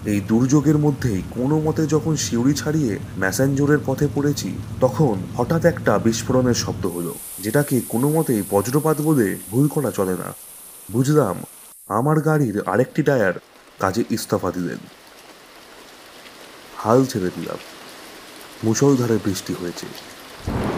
এই 0.07 0.19
দুর্যোগের 0.27 0.77
মধ্যেই 0.77 1.21
কোনো 1.31 1.59
মতে 1.59 1.87
যখন 1.87 2.15
শিউরি 2.15 2.53
ছাড়িয়ে 2.53 2.99
ম্যাসেঞ্জোরের 3.17 3.77
পথে 3.85 4.07
পড়েছি, 4.15 4.53
তখন 4.81 5.15
হঠাৎ 5.37 5.65
একটা 5.65 5.97
বিস্ফোরণের 5.97 6.53
শব্দ 6.53 6.85
হলো, 6.85 7.15
যেটাকে 7.39 7.81
কোনো 7.89 8.09
মতেই 8.09 8.43
বজ্রপাত 8.49 9.01
বলে 9.01 9.37
ভুল 9.51 9.67
করা 9.67 9.91
চলে 9.91 10.11
না। 10.11 10.33
বুঝলাম, 10.91 11.43
আমার 11.87 12.21
গাড়ির 12.21 12.61
আরেকটি 12.65 13.03
টায়ার 13.03 13.33
কাজে 13.79 14.03
ইস্তফা 14.09 14.51
দিলেন। 14.51 14.77
হাল 16.77 17.05
ছেড়ে 17.05 17.29
দিলাম। 17.35 17.57
মুষলধারে 18.63 19.17
বৃষ্টি 19.25 19.53
হয়েছে। 19.61 19.85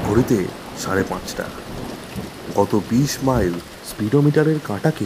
ঘড়িতে 0.08 0.46
সাড়ে 0.80 1.04
পাঁচটা। 1.10 1.44
গত 2.56 2.76
বিশ 2.90 3.18
মাইল 3.24 3.54
স্পিডোমিটারের 3.90 4.60
কাঁটাকে 4.64 5.06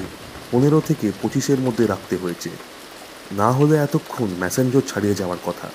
পনেরো 0.51 0.81
থেকে 0.87 1.11
পঁচিশের 1.21 1.59
মধ্যে 1.59 1.87
রাখতে 1.87 2.15
হয়েছে। 2.15 2.72
না 3.31 3.51
হলে 3.51 3.77
এতক্ষণ 3.77 4.27
ম্যাসেঞ্জর 4.39 4.81
ছাড়িয়ে 4.87 5.15
যাওয়ার 5.15 5.37
কথা। 5.45 5.69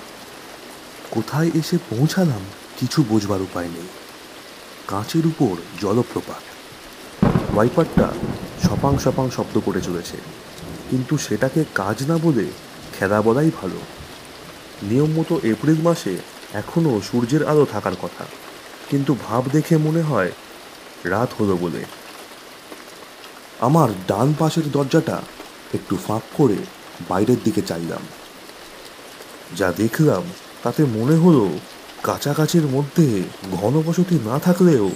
কোথায় 1.11 1.51
এসে 1.53 1.77
পৌঁছালাম 1.77 2.39
কিছু 2.79 3.03
বোঝবার 3.09 3.41
উপায় 3.41 3.67
নেই। 3.67 3.87
কাঁচের 4.87 5.27
উপর 5.27 5.55
জলপ্রপাত। 5.81 6.41
ওয়াইপারটা 7.55 8.13
সপাং 8.63 8.97
সপাং 8.97 9.29
শব্দ 9.29 9.59
করে 9.65 9.81
চলেছে। 9.81 10.17
কিন্তু 10.89 11.17
সেটাকে 11.17 11.65
কাজ 11.75 12.07
না 12.07 12.17
বলে 12.17 12.45
খেলা 12.99 13.21
বলাই 13.21 13.51
ভালো। 13.61 13.81
নিয়ম 14.83 15.11
মতো 15.11 15.39
এপ্রিল 15.43 15.81
মাসে 15.81 16.17
এখনও 16.53 17.01
সূর্যের 17.11 17.47
আলো 17.47 17.65
থাকার 17.71 17.91
কথা। 18.01 18.25
কিন্তু 18.89 19.15
ভাব 19.27 19.43
দেখে 19.51 19.77
মনে 19.77 20.01
হয় 20.01 20.31
রাত 21.03 21.41
হলো 21.41 21.57
বলে। 21.57 21.85
আমার 23.59 23.89
ডান 24.07 24.33
পাশের 24.39 24.71
দরজাটা 24.71 25.21
একটু 25.73 25.97
ফাঁক 26.07 26.21
করে 26.33 26.55
বাইরের 27.09 27.37
দিকে 27.43 27.61
চাইলাম। 27.61 28.01
যা 29.57 29.71
দেখলাম, 29.71 30.23
তাতে 30.63 30.83
মনে 30.83 31.15
হলো 31.15 31.49
কাছাকাছির 32.03 32.65
মধ্যে 32.67 33.23
ঘনবসতি 33.51 34.19
না 34.25 34.39
থাকলেও 34.39 34.89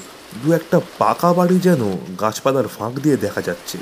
দু 0.44 0.54
একটা 0.54 0.82
পাকা 0.98 1.34
বাড়ি 1.34 1.60
যেন 1.60 1.98
গাছপালার 2.22 2.68
ফাঁক 2.68 2.94
দিয়ে 3.00 3.18
দেখা 3.18 3.42
যাচ্ছে। 3.42 3.78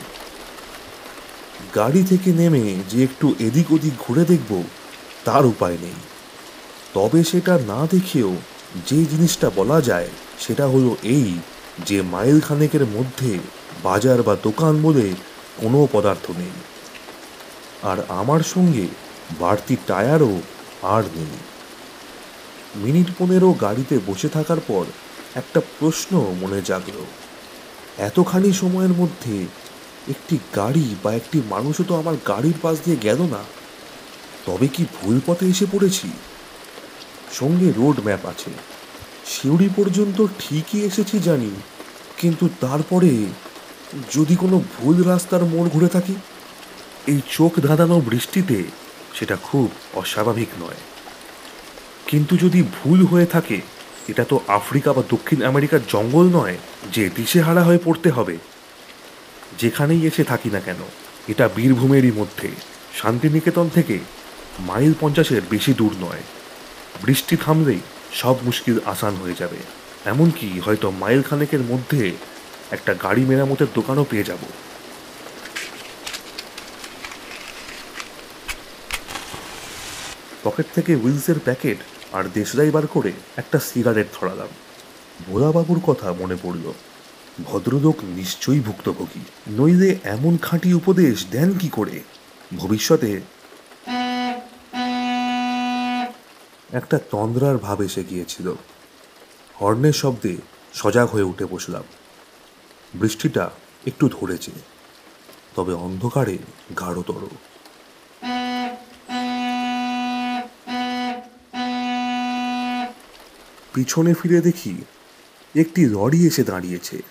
গাড়ি 1.75 2.03
থেকে 2.03 2.33
নেমে 2.33 2.75
যে 2.89 3.03
একটু 3.03 3.35
এদিক 3.39 3.71
ওদিক 3.71 3.93
ঘুরে 4.07 4.25
দেখব, 4.25 4.63
তার 5.25 5.45
উপায় 5.45 5.77
নেই। 5.81 5.97
তবে 6.93 7.23
সেটা 7.23 7.59
না 7.67 7.87
দেখেও 7.91 8.35
যে 8.87 9.05
জিনিসটা 9.05 9.51
বলা 9.55 9.81
যায়, 9.81 10.09
সেটা 10.39 10.67
হলো 10.67 10.95
এই 11.03 11.39
যে 11.85 12.01
মাইল 12.01 12.39
খানেকের 12.41 12.85
মধ্যে 12.85 13.39
বাজার 13.83 14.23
বা 14.23 14.35
দোকান 14.43 14.81
বলে 14.81 15.09
কোনো 15.57 15.87
পদার্থ 15.91 16.31
নেই। 16.31 16.51
আর 17.89 17.97
আমার 18.21 18.41
সঙ্গে 18.53 18.85
বাড়তি 19.39 19.75
টায়ারও 19.88 20.33
আর 20.95 21.03
নেই। 21.15 21.33
মিনিট 22.75 23.07
পনেরো 23.17 23.50
গাড়িতে 23.53 23.95
বসে 24.07 24.29
থাকার 24.29 24.59
পর 24.67 24.85
একটা 25.35 25.59
প্রশ্ন 25.79 26.11
মনে 26.41 26.59
জাগল। 26.61 26.97
এতখানি 27.97 28.50
সময়ের 28.53 28.93
মধ্যে 28.93 29.35
একটি 30.09 30.35
গাড়ি 30.55 30.88
বা 31.03 31.11
একটি 31.13 31.38
মানুষও 31.50 31.83
তো 31.83 31.93
আমার 31.95 32.15
গাড়ির 32.27 32.57
পাশ 32.61 32.75
দিয়ে 32.85 32.97
গেল 32.97 33.19
না। 33.35 33.41
তবে 34.45 34.67
কি 34.67 34.83
ভুল 34.97 35.15
পথে 35.25 35.45
এসে 35.45 35.65
পড়েছি? 35.71 36.07
সঙ্গে 37.39 37.67
রোড 37.77 37.97
ম্যাপ 38.05 38.23
আছে। 38.25 38.51
সিউড়ি 39.25 39.69
পর্যন্ত 39.75 40.17
ঠিকই 40.39 40.79
এসেছি 40.89 41.15
জানি, 41.19 41.51
কিন্তু 42.17 42.45
তারপরে 42.61 43.11
যদি 44.11 44.35
কোনো 44.35 44.57
ভুল 44.73 44.95
রাস্তার 45.03 45.43
মোড় 45.45 45.69
ঘুরে 45.69 45.88
থাকি? 45.88 46.15
এই 47.08 47.22
চোখ 47.31 47.60
ধাঁধানো 47.60 48.00
বৃষ্টিতে 48.00 48.63
সেটা 49.13 49.36
খুব 49.36 49.72
অস্বাভাবিক 49.93 50.48
নয়। 50.60 50.75
কিন্তু 52.08 52.38
যদি 52.38 52.63
ভুল 52.63 53.05
হয়ে 53.05 53.25
থাকে, 53.25 53.62
এটা 54.08 54.24
তো 54.24 54.39
আফ্রিকা 54.48 54.93
বা 54.93 55.03
দক্ষিণ 55.10 55.43
আমেরিকার 55.43 55.79
জঙ্গল 55.88 56.29
নয়, 56.29 56.58
যে 56.91 57.10
দিশেহারা 57.15 57.63
হয়ে 57.63 57.79
পড়তে 57.84 58.10
হবে। 58.10 58.38
যেখানেই 59.60 60.05
এসে 60.05 60.24
থাকি 60.24 60.50
না 60.50 60.60
কেন, 60.60 60.75
এটা 61.27 61.50
বীরভূমেরই 61.55 62.12
মধ্যে। 62.12 62.50
শান্তিনিকেতন 63.01 63.70
থেকে 63.74 64.00
মাইল 64.60 64.93
পঞ্চাশের 65.00 65.41
বেশি 65.50 65.74
দূর 65.74 65.96
নয়। 66.01 66.22
বৃষ্টি 67.03 67.36
থামলেই 67.36 67.79
সব 68.13 68.36
মুশকিল 68.43 68.79
আসান 68.86 69.15
হয়ে 69.15 69.34
যাবে। 69.39 69.58
এমনকি 70.05 70.60
হয়তো 70.60 70.91
মাইল 70.91 71.22
খানেকের 71.22 71.60
মধ্যে 71.60 72.12
একটা 72.72 72.93
গাড়ি 72.93 73.25
মেরামতের 73.25 73.67
দোকানও 73.74 74.05
পেয়ে 74.10 74.24
যাব। 74.24 74.39
পকেট 80.43 80.65
থেকে 80.75 80.95
উইলসের 80.95 81.39
প্যাকেট 81.39 81.77
আর 82.13 82.24
দেশলাই 82.33 82.71
বার 82.71 82.88
করে 82.88 83.12
একটা 83.38 83.60
সিগারেট 83.60 84.07
ধরালাম। 84.21 84.48
ভোলাবাবুর 85.27 85.79
কথা 85.79 86.13
মনে 86.13 86.38
পড়ল। 86.43 86.74
ভদ্রলোক 87.43 87.95
নিশ্চয়ই 88.03 88.60
ভুক্তভোগী। 88.60 89.21
নইলে 89.51 90.00
এমন 90.03 90.38
খাঁটি 90.38 90.74
উপদেশ 90.74 91.25
দেন 91.31 91.57
কি 91.57 91.69
করে? 91.69 92.00
ভবিষ্যতে 92.57 93.21
একটা 96.71 97.00
তন্দ্রার 97.12 97.57
ভাব 97.57 97.81
এসে 97.81 98.03
গিয়েছিল। 98.03 98.53
হর্নের 99.62 99.93
শব্দে 99.93 100.36
সজাগ 100.74 101.10
হয়ে 101.10 101.24
উঠে 101.24 101.45
বসলাম। 101.45 101.83
বৃষ্টিটা 102.93 103.50
একটু 103.88 104.10
ধরেছে, 104.10 104.51
তবে 105.55 105.74
অন্ধকারে 105.74 106.38
গাঢ়তর। 106.79 107.27
পিছনে 113.73 114.13
ফিরে 114.13 114.41
দেখি 114.41 114.75
একটি 115.55 115.85
লরি 115.85 116.27
এসে 116.27 116.43
দাঁড়িয়েছে। 116.43 117.01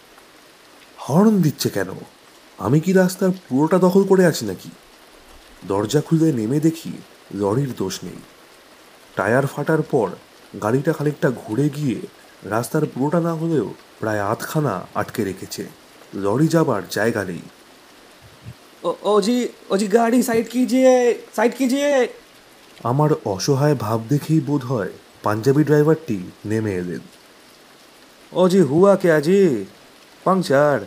হর্ন 0.99 1.43
দিচ্ছে 1.43 1.69
কেন? 1.71 1.91
আমি 2.59 2.81
কি 2.81 2.93
রাস্তার 2.93 3.31
পুরোটা 3.49 3.79
দখল 3.79 4.03
করে 4.05 4.27
আছি 4.27 4.47
নাকি? 4.47 4.71
দরজা 5.69 6.01
খুলে 6.01 6.33
নেমে 6.33 6.61
দেখি 6.61 6.93
লরির 7.35 7.73
দোষ 7.77 8.05
নেই। 8.05 8.21
টায়ার 9.17 9.47
ফাটার 9.47 9.83
পর 9.83 10.09
গাড়িটা 10.63 10.93
খানিকটা 10.93 11.31
ঘুরে 11.31 11.69
গিয়ে 11.69 12.01
রাস্তার 12.45 12.87
পুরোটা 12.87 13.21
না 13.21 13.35
হলেও 13.35 13.75
প্রায় 14.01 14.21
আধখানা 14.21 14.87
আটকে 14.95 15.25
রেখেছে। 15.25 15.67
লরি 16.15 16.49
যাবার 16.49 16.83
জায়গা 16.91 17.25
নেই। 17.25 17.43
ওজি 19.03 19.49
ওজি 19.71 19.89
গাড়ি 19.89 20.23
সাইড 20.23 20.49
কিজিয়ে 20.49 21.15
সাইড 21.37 21.53
কিজিয়ে 21.59 22.09
আমার 22.85 23.11
অসহায় 23.25 23.75
ভাব 23.75 24.01
দেখেই 24.09 24.41
বোধ 24.41 24.65
হয় 24.65 24.89
পাঞ্জাবি 25.23 25.65
ড্রাইভারটি 25.65 26.19
নেমে 26.47 26.73
এলেন। 26.75 27.01
অজে, 28.33 28.63
হুয়া 28.63 28.97
কে 28.97 29.13
আজে 29.13 29.65
পাংচার 30.25 30.79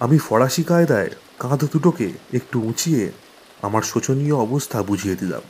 আমি 0.00 0.18
ফরাসি 0.18 0.62
কায়দায় 0.62 1.10
কাঁধ 1.38 1.64
দুটোকে 1.64 2.12
একটু 2.32 2.60
উঁচিয়ে 2.60 3.12
আমার 3.62 3.82
শোচনীয় 3.82 4.36
অবস্থা 4.36 4.82
বুঝিয়ে 4.82 5.16
দিলাম। 5.16 5.42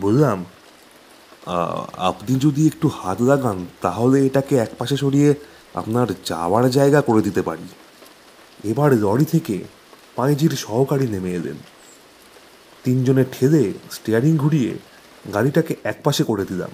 বললাম 0.00 0.44
আপনি 2.10 2.32
যদি 2.38 2.66
একটু 2.66 2.88
হাত 2.88 3.18
লাগান, 3.22 3.66
তাহলে 3.80 4.26
এটাকে 4.26 4.56
একপাশে 4.56 4.96
সরিয়ে 4.96 5.34
আপনার 5.74 6.06
যাওয়ার 6.24 6.70
জায়গা 6.70 7.00
করে 7.00 7.22
দিতে 7.22 7.42
পারি। 7.42 7.68
এবার 8.64 8.90
লরি 8.94 9.24
থেকে 9.24 9.56
পাঁজির 10.16 10.50
সহকারী 10.50 11.06
নেমে 11.06 11.30
এলেন। 11.32 11.58
তিনজনে 12.84 13.24
ঠেলে 13.32 13.72
স্টিয়ারিং 13.90 14.36
ঘুরিয়ে 14.36 14.72
গাড়িটাকে 15.34 15.76
একপাশে 15.84 16.22
করে 16.24 16.44
দিলাম। 16.44 16.70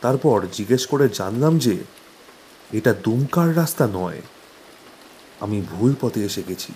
তারপর 0.00 0.46
জিজ্ঞেস 0.52 0.86
করে 0.86 1.08
জানলাম 1.08 1.58
যে, 1.58 1.84
এটা 2.72 2.92
দুমকার 2.92 3.56
রাস্তা 3.56 3.88
নয়। 3.92 4.22
আমি 5.40 5.62
ভুল 5.62 5.94
পথে 6.00 6.24
এসে 6.24 6.42
গেছি। 6.48 6.72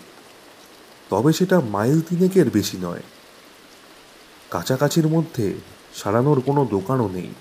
তবে 1.11 1.33
সেটা 1.33 1.61
মাইল 1.61 2.01
তিনেকের 2.01 2.51
বেশি 2.51 2.77
নয়। 2.77 3.03
কাছাকাছির 4.51 5.07
মধ্যে 5.07 5.55
সারানোর 5.95 6.41
কোনো 6.41 6.65
দোকানও 6.65 7.09
নেই। 7.09 7.35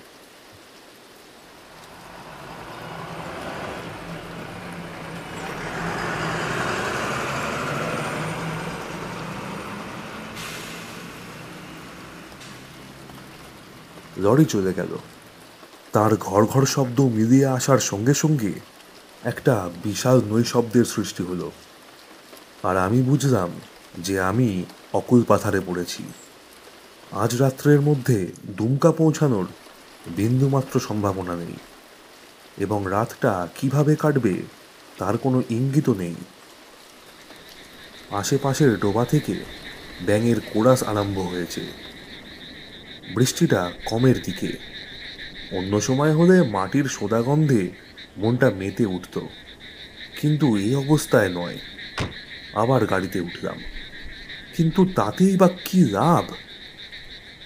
লরি 14.17 14.46
চলে 14.46 14.74
গেল। 14.74 14.98
তার 15.93 16.15
ঘর 16.15 16.45
ঘর 16.45 16.65
শব্দ 16.65 17.01
মিলিয়ে 17.01 17.45
আসার 17.45 17.79
সঙ্গে 17.79 18.13
সঙ্গে 18.13 18.53
একটা 19.23 19.69
বিশাল 19.84 20.21
নৈশব্দের 20.23 20.86
সৃষ্টি 20.86 21.23
হলো। 21.23 21.51
আর 22.63 22.77
আমি 22.77 23.01
বুঝলাম 23.01 23.49
যে 23.99 24.19
আমি 24.19 24.63
অকুল 24.93 25.23
পাথারে 25.23 25.60
পড়েছি। 25.60 26.03
আজ 27.12 27.36
রাত্রের 27.36 27.82
মধ্যে 27.82 28.32
দুমকা 28.45 28.91
পৌঁছানোর 28.91 29.47
বিন্দুমাত্র 30.08 30.79
সম্ভাবনা 30.79 31.36
নেই। 31.36 31.53
এবং 32.58 32.86
রাতটা 32.89 33.47
কীভাবে 33.56 33.95
কাটবে 33.95 34.34
তার 34.97 35.17
কোনো 35.17 35.43
ইঙ্গিতও 35.49 35.93
নেই। 35.93 36.15
আশেপাশের 38.12 38.79
ডোবা 38.79 39.06
থেকে 39.06 39.43
ব্যাঙের 40.06 40.36
কোরাস 40.53 40.84
আরম্ভ 40.84 41.19
হয়েছে। 41.19 41.62
বৃষ্টিটা 43.15 43.71
কমের 43.86 44.21
দিকে। 44.21 44.73
অন্য 45.58 45.82
সময় 45.82 46.13
হলে 46.13 46.50
মাটির 46.50 46.84
সোদা 46.84 47.22
গন্ধে 47.22 47.70
মনটা 48.18 48.50
মেতে 48.50 48.86
উঠত। 48.86 49.22
কিন্তু 50.22 50.58
এই 50.58 50.76
অবস্থায় 50.76 51.30
নয়। 51.30 51.58
আবার 52.54 52.86
গাড়িতে 52.86 53.20
উঠলাম। 53.20 53.58
কিন্তু 54.58 54.86
তাতেই 54.96 55.38
বা 55.38 55.50
কি 55.66 55.86
লাভ? 55.89 56.34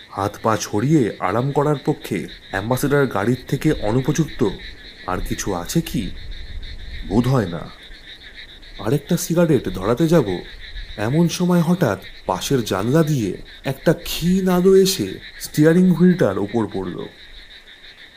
হাত 0.10 0.38
পা 0.44 0.58
ছড়িয়ে 0.62 1.16
আরাম 1.20 1.52
করার 1.52 1.76
পক্ষে 1.86 2.28
অ্যাম্বাসেডার 2.50 3.06
গাড়ির 3.08 3.38
থেকে 3.48 3.72
অনুপযুক্ত 3.72 4.50
আর 5.08 5.18
কিছু 5.18 5.54
আছে 5.54 5.82
কি? 5.82 6.12
বোধ 7.08 7.28
হয় 7.28 7.48
না। 7.48 7.70
আরেকটা 8.80 9.18
সিগারেট 9.18 9.70
ধরাতে 9.70 10.08
যাব 10.08 10.26
এমন 10.98 11.28
সময় 11.28 11.62
হঠাৎ 11.62 12.00
পাশের 12.26 12.64
জানলা 12.64 13.04
দিয়ে 13.04 13.38
একটা 13.64 13.94
ক্ষীণ 13.94 14.48
আলো 14.50 14.76
এসে 14.76 15.20
স্টিয়ারিং 15.40 15.92
হুইলটার 15.92 16.40
ওপর 16.40 16.68
পড়ল। 16.68 17.06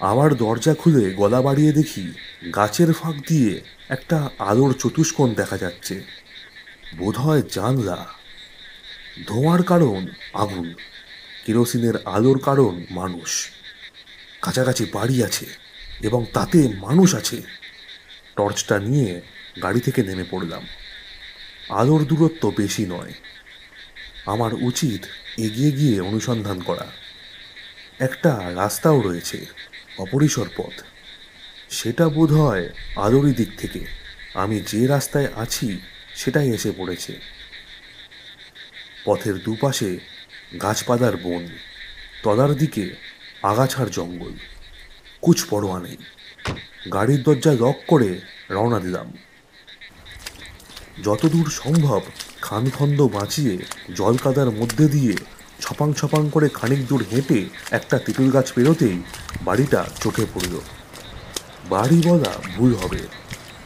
আবার 0.00 0.34
দরজা 0.34 0.74
খুলে 0.74 1.10
গলা 1.10 1.42
বাড়িয়ে 1.42 1.72
দেখি 1.72 2.12
গাছের 2.56 2.92
ফাঁক 2.92 3.16
দিয়ে 3.28 3.60
একটা 3.88 4.30
আলোর 4.38 4.74
চতুষ্কোণ 4.78 5.34
দেখা 5.34 5.58
যাচ্ছে। 5.58 6.04
বোধহয় 6.96 7.42
জানলা। 7.42 8.06
ধোঁয়ার 9.26 9.62
কারণ 9.62 10.06
আগুন। 10.34 10.74
কেরোসিনের 11.46 11.94
আলোর 12.04 12.38
কারণ 12.38 12.84
মানুষ। 12.90 13.50
কাছাকাছি 14.42 14.84
বাড়ি 14.84 15.24
আছে 15.24 15.46
এবং 16.00 16.26
তাতে 16.32 16.68
মানুষ 16.78 17.14
আছে। 17.14 17.42
টর্চটা 18.36 18.78
নিয়ে 18.78 19.20
গাড়ি 19.62 19.80
থেকে 19.80 20.02
নেমে 20.02 20.24
পড়লাম। 20.30 20.66
আলোর 21.70 22.04
দূরত্ব 22.04 22.52
বেশি 22.56 22.86
নয়। 22.86 23.12
আমার 24.26 24.54
উচিত 24.54 25.04
এগিয়ে 25.40 25.70
গিয়ে 25.70 26.00
অনুসন্ধান 26.00 26.60
করা। 26.60 26.86
একটা 27.98 28.52
রাস্তাও 28.54 29.00
রয়েছে। 29.00 29.46
অপরিসর 30.00 30.48
পথ। 30.56 30.82
সেটা 31.70 32.08
বোধ 32.08 32.32
হয় 32.32 32.68
আলোরই 32.96 33.34
দিক 33.34 33.50
থেকে। 33.58 33.80
আমি 34.34 34.60
যে 34.60 34.86
রাস্তায় 34.86 35.28
আছি, 35.36 35.80
সেটাই 36.14 36.48
এসে 36.50 36.72
পড়েছে। 36.76 37.20
পথের 39.04 39.34
দুপাশে 39.34 39.98
গাছপালার 40.62 41.16
বন, 41.16 41.48
তলার 42.22 42.54
দিকে 42.54 42.84
আগাছার 43.42 43.90
জঙ্গল। 43.90 44.32
কুচ 45.20 45.44
পরোয়া 45.50 45.80
নেই। 45.80 45.96
গাড়ির 46.92 47.22
দরজা 47.22 47.52
লক 47.52 47.76
করে 47.86 48.20
রওনা 48.50 48.80
দিলাম। 48.80 49.12
যতদূর 51.04 51.48
সম্ভব 51.50 52.00
খানখন্দ 52.40 53.00
বাঁচিয়ে 53.06 53.58
জলকাদার 53.94 54.50
মধ্যে 54.50 54.88
দিয়ে 54.88 55.12
ছপাং 55.61 55.92
ছপাং 55.92 56.31
করে 56.31 56.49
খানিক 56.49 56.87
দূর 56.87 57.05
হেঁটে 57.12 57.49
একটা 57.70 57.99
তেঁতুল 57.99 58.31
গাছ 58.31 58.53
পেরোতেই 58.53 59.03
বাড়িটা 59.42 59.85
চোখে 60.03 60.27
পড়ল। 60.35 60.61
বাড়ি 61.68 62.03
বলা 62.07 62.33
ভুল 62.57 62.75
হবে। 62.75 63.01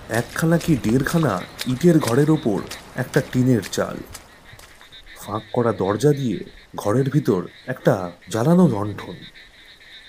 একখানা 0.08 0.58
কি 0.58 0.76
দেড়খানা 0.76 1.42
ইটের 1.66 1.98
ঘরের 1.98 2.30
ওপর 2.30 2.62
একটা 2.96 3.22
টিনের 3.32 3.60
চাল। 3.72 3.96
ফাঁক 5.20 5.42
করা 5.52 5.72
দরজা 5.72 6.12
দিয়ে 6.12 6.38
ঘরের 6.76 7.10
ভিতর 7.10 7.46
একটা 7.66 8.12
জ্বালানো 8.30 8.68
লণ্ঠন। 8.68 9.16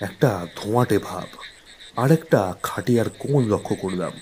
একটা 0.00 0.46
ধোঁয়াটে 0.56 0.98
ভাব। 0.98 1.28
আর 1.96 2.12
একটা 2.12 2.54
খাটিয়ার 2.62 3.08
কোণ 3.08 3.48
লক্ষ্য 3.48 3.74
করলাম। 3.74 4.12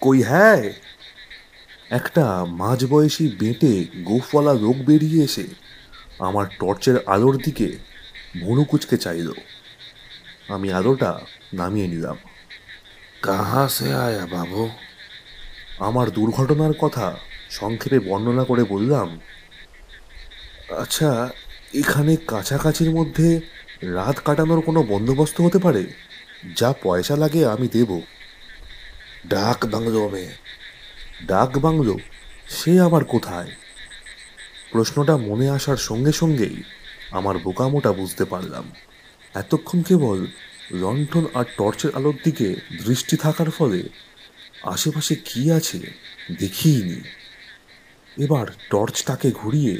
কই 0.00 0.22
হ্যায়? 0.22 0.72
একটা 1.92 2.44
মাঝবয়সী 2.48 3.36
বেঁটে 3.38 3.86
গোফওয়ালা 4.04 4.60
লোক 4.60 4.76
বেরিয়ে 4.76 5.24
এসে 5.24 5.46
আমার 6.18 6.46
টর্চের 6.58 6.96
আলোর 7.06 7.36
দিকে 7.36 7.76
ভুনু 8.40 8.64
কুচকে 8.64 8.96
চাইল। 8.96 9.32
আমি 10.48 10.72
আলোটা 10.72 11.20
নামিয়ে 11.52 11.88
নিলাম। 11.88 12.16
কাহা 13.22 13.68
সে 13.68 13.94
আয়া 13.94 14.26
বাবু? 14.26 14.68
আমার 15.78 16.10
দুর্ঘটনার 16.10 16.72
কথা 16.72 17.16
সংক্ষেপে 17.50 17.98
বর্ণনা 17.98 18.44
করে 18.44 18.64
বললাম 18.64 19.20
আচ্ছা 20.78 21.30
এখানে 21.74 22.16
কাছাকাছির 22.16 22.90
মধ্যে 22.90 23.40
রাত 23.82 24.18
কাটানোর 24.24 24.60
কোনো 24.60 24.82
বন্দোবস্ত 24.82 25.40
হতে 25.40 25.58
পারে? 25.58 25.82
যা 26.56 26.74
পয়সা 26.82 27.16
লাগে 27.16 27.46
আমি 27.46 27.68
দেব। 27.68 28.00
ডাক 29.26 29.66
বাংলো 29.66 30.08
মেয়ে 30.08 30.41
ডাক 31.30 31.58
বাংলো, 31.58 31.94
সে 32.48 32.72
আবার 32.80 33.04
কোথায়? 33.04 33.50
প্রশ্নটা 34.72 35.16
মনে 35.28 35.46
আসার 35.50 35.76
সঙ্গে 35.76 36.12
সঙ্গেই 36.12 36.56
আমার 37.10 37.38
বোকামোটা 37.38 37.92
বুঝতে 37.92 38.24
পারলাম। 38.24 38.64
এতক্ষণ 39.34 39.78
কেবল 39.82 40.18
লণ্ঠন 40.80 41.24
আর 41.34 41.46
টর্চের 41.58 41.90
আলোর 41.94 42.16
দিকে 42.24 42.48
দৃষ্টি 42.86 43.16
থাকার 43.16 43.50
ফলে 43.50 43.80
আশেপাশে 44.64 45.14
কি 45.28 45.42
আছে 45.50 45.80
দেখিইনি 46.38 46.98
এবার 48.16 48.46
টর্চ 48.70 48.96
তাকে 49.04 49.28
ঘুরিয়ে 49.30 49.74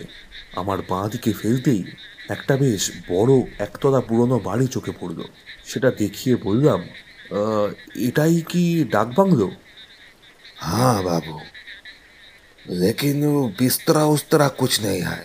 আমার 0.57 0.79
বাঁ 0.89 1.07
দিকে 1.09 1.33
ফেলতেই 1.33 1.83
একটা 2.29 2.57
বেশ 2.57 2.83
বড় 3.09 3.33
একতলা 3.59 4.01
পুরনো 4.01 4.37
বাড়ি 4.39 4.67
চোখে 4.67 4.93
পড়ল। 5.01 5.21
সেটা 5.65 5.91
দেখিয়ে 5.91 6.37
বললাম 6.37 6.81
এটাই 8.09 8.37
কি 8.49 8.63
ডাক 8.85 9.09
বাংলো? 9.19 9.49
हाँ 10.62 11.04
बाबू 11.04 11.40
लेकिन 12.74 13.26
वो 13.26 13.48
बिस्तरा 13.60 14.06
उस्तरा 14.08 14.48
कुछ 14.58 14.82
नहीं 14.82 15.02
है 15.02 15.22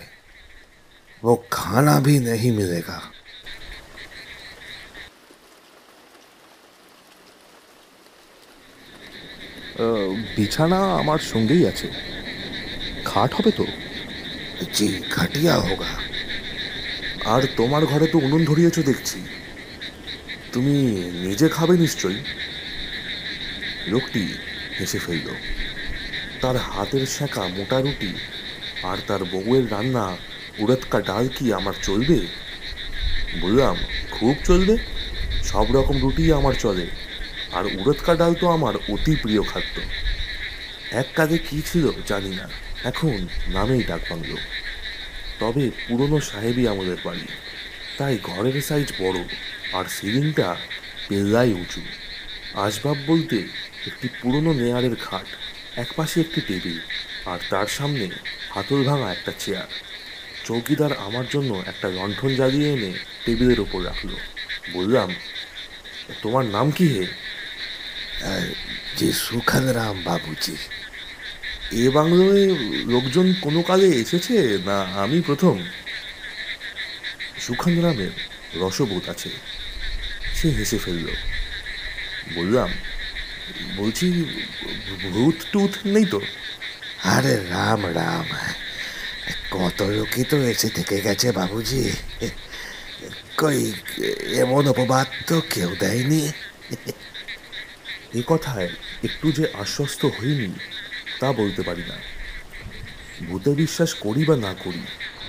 वो 1.23 1.35
खाना 1.53 1.99
भी 2.01 2.18
नहीं 2.21 2.53
मिलेगा 2.53 3.01
আহ, 9.77 10.09
বিছানা 10.37 10.81
আমার 11.01 11.21
সঙ্গেই 11.33 11.62
আছে 11.71 11.87
খাট 13.05 13.31
হবে 13.38 13.53
তো 13.53 13.64
जी 14.71 14.88
घटिया 15.16 15.55
होगा 15.66 15.90
আর 17.27 17.42
তোমার 17.59 17.83
ঘরে 17.87 18.07
তো 18.07 18.16
উনুন 18.18 18.42
ধরিয়েছো 18.51 18.81
দেখছি 18.83 19.18
তুমি 20.53 20.75
নিজে 21.25 21.47
খাবে 21.49 21.75
নিশ্চয়ই 21.77 22.21
লোকটি 23.87 24.23
হেসে 24.80 25.00
ফেলল। 25.00 25.30
তার 26.42 26.58
হাতের 26.58 27.06
শাঁকা 27.06 27.48
মোটা 27.48 27.82
রুটি 27.82 28.13
আর 28.84 28.98
তার 29.08 29.26
বউয়ের 29.26 29.72
রান্না 29.72 30.18
উড়তকা 30.60 31.02
ডাল 31.02 31.28
কি 31.28 31.54
আমার 31.54 31.74
চলবে? 31.84 32.20
বললাম, 33.42 33.76
খুব 34.12 34.36
চলবে। 34.46 34.78
সব 35.44 35.76
রকম 35.76 36.02
রুটি 36.02 36.34
আমার 36.34 36.54
চলে। 36.54 36.88
আর 37.52 37.66
উড়তকা 37.66 38.16
ডাল 38.16 38.34
তো 38.34 38.50
আমার 38.50 38.76
অতি 38.90 39.16
প্রিয় 39.16 39.44
খাদ্য। 39.44 39.82
এক 40.92 41.06
কাজে 41.16 41.38
কি 41.38 41.62
ছিল 41.66 41.92
জানি 42.08 42.30
না। 42.30 42.50
এখন 42.84 43.28
নামেই 43.48 43.84
ডাক 43.84 44.02
বাংলো। 44.10 44.38
তবে 45.40 45.70
পুরনো 45.88 46.22
সাহেবই 46.22 46.68
আমাদের 46.68 46.98
বাড়ি। 47.04 47.28
তাই 47.98 48.18
ঘরের 48.24 48.62
সাইজ 48.62 48.92
বড় 49.00 49.20
আর 49.74 49.86
সিলিংটা 49.86 50.56
পেল্লাই 51.10 51.54
উঁচু। 51.54 51.82
আসবাব 52.54 52.98
বলতে 53.08 53.48
একটি 53.88 54.08
পুরনো 54.21 54.54
নেয়ারের 54.54 54.95
খাট 54.95 55.28
একপাশে 55.78 56.19
একটি 56.19 56.41
টেবিল 56.41 56.80
আর 57.26 57.39
তার 57.50 57.67
সামনে 57.67 58.10
হাতল 58.56 58.84
ভাঙা 58.84 59.12
একটা 59.12 59.32
চেয়ার। 59.39 59.67
চৌকিদার 60.45 60.97
আমার 60.97 61.26
জন্য 61.30 61.63
একটা 61.67 61.88
লণ্ঠন 61.88 62.36
জ্বালিয়ে 62.36 62.73
এনে 62.73 62.91
টেবিলের 63.26 63.60
ওপর 63.60 63.86
রাখল। 63.86 64.10
বললাম 64.73 65.15
তোমার 66.21 66.45
নাম 66.45 66.71
কি 66.71 66.88
হে? 66.88 67.06
যে 68.97 69.13
সুখান 69.13 69.65
রাম 69.69 70.04
বাবুজি। 70.04 70.56
এ 71.71 71.89
বাংলোয় 71.89 72.43
লোকজন 72.86 73.34
কোনো 73.41 73.62
কালে 73.62 73.88
এসেছে 73.88 74.58
না 74.65 74.78
আমি 74.84 75.21
প্রথম? 75.21 75.56
সুখান 77.39 77.82
রামের 77.82 78.13
রসবোধ 78.56 79.10
আছে। 79.10 79.30
সে 80.36 80.50
হেসে 80.50 80.78
ফেলল। 80.78 81.08
বললাম 82.36 82.69
বলছি 83.78 84.26
ভূত 85.14 85.36
টুত 85.52 85.72
নেই 85.86 86.06
তো? 86.06 86.22
আরে 87.04 87.36
রাম 87.36 87.86
রাম। 87.86 88.26
কত 89.52 89.82
লোকই 89.82 90.24
তো 90.24 90.38
এসে 90.38 90.70
থেকে 90.70 91.02
গেছে 91.02 91.32
বাবুজি। 91.32 91.90
কই 93.38 93.74
এমন 94.36 94.68
অপবাদ 94.68 95.08
তো 95.28 95.42
কেউ 95.54 95.76
দেয়নি। 95.80 96.32
এ 98.14 98.24
কথায় 98.28 98.70
একটু 99.04 99.32
যে 99.32 99.48
আশ্বস্ত 99.54 100.06
হইনি 100.06 100.54
তা 101.20 101.34
বলতে 101.34 101.62
পারি 101.62 101.82
না। 101.82 101.98
ভূতে 103.28 103.52
বিশ্বাস 103.52 103.94
করি 103.94 104.26
বা 104.26 104.36
না 104.36 104.54
করি 104.54 104.82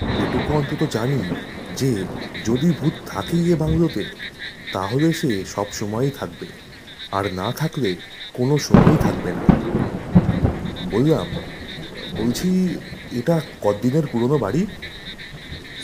এটুকু 0.03 0.53
অন্তত 0.55 0.87
জানি 0.91 1.35
যে 1.77 2.05
যদি 2.45 2.71
ভূত 2.71 2.93
থাকেই 3.07 3.53
এ 3.53 3.57
বাংলোতে 3.57 4.05
তাহলে 4.73 5.13
সে 5.13 5.45
সবসময়ই 5.45 6.11
থাকবে। 6.11 6.47
আর 7.12 7.26
না 7.32 7.48
থাকলে 7.52 7.90
কোনো 8.34 8.56
সময়ই 8.58 9.00
থাকবে 9.06 9.32
না 9.32 9.44
বললাম 10.94 11.28
বলছি 12.18 12.50
এটা 13.20 13.36
কতদিনের 13.62 14.06
পুরনো 14.12 14.38
বাড়ি 14.40 14.62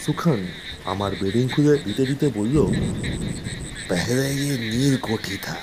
সুখান 0.04 0.40
আমার 0.86 1.12
বেডিং 1.22 1.46
খুলে 1.50 1.74
দিতে 1.86 2.04
দিতে 2.10 2.28
বলল 2.38 2.58
पहले 3.90 4.26
ये 4.38 4.54
नील 4.64 4.96
कोठी 5.00 5.38
था 5.38 5.58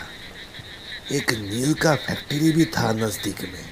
एक 1.12 1.29
नील 1.42 1.73
का 1.75 1.92
फैक्ट्री 1.97 2.51
भी 2.53 2.64
था 2.66 2.87
नजदीक 2.95 3.40
में 3.45 3.66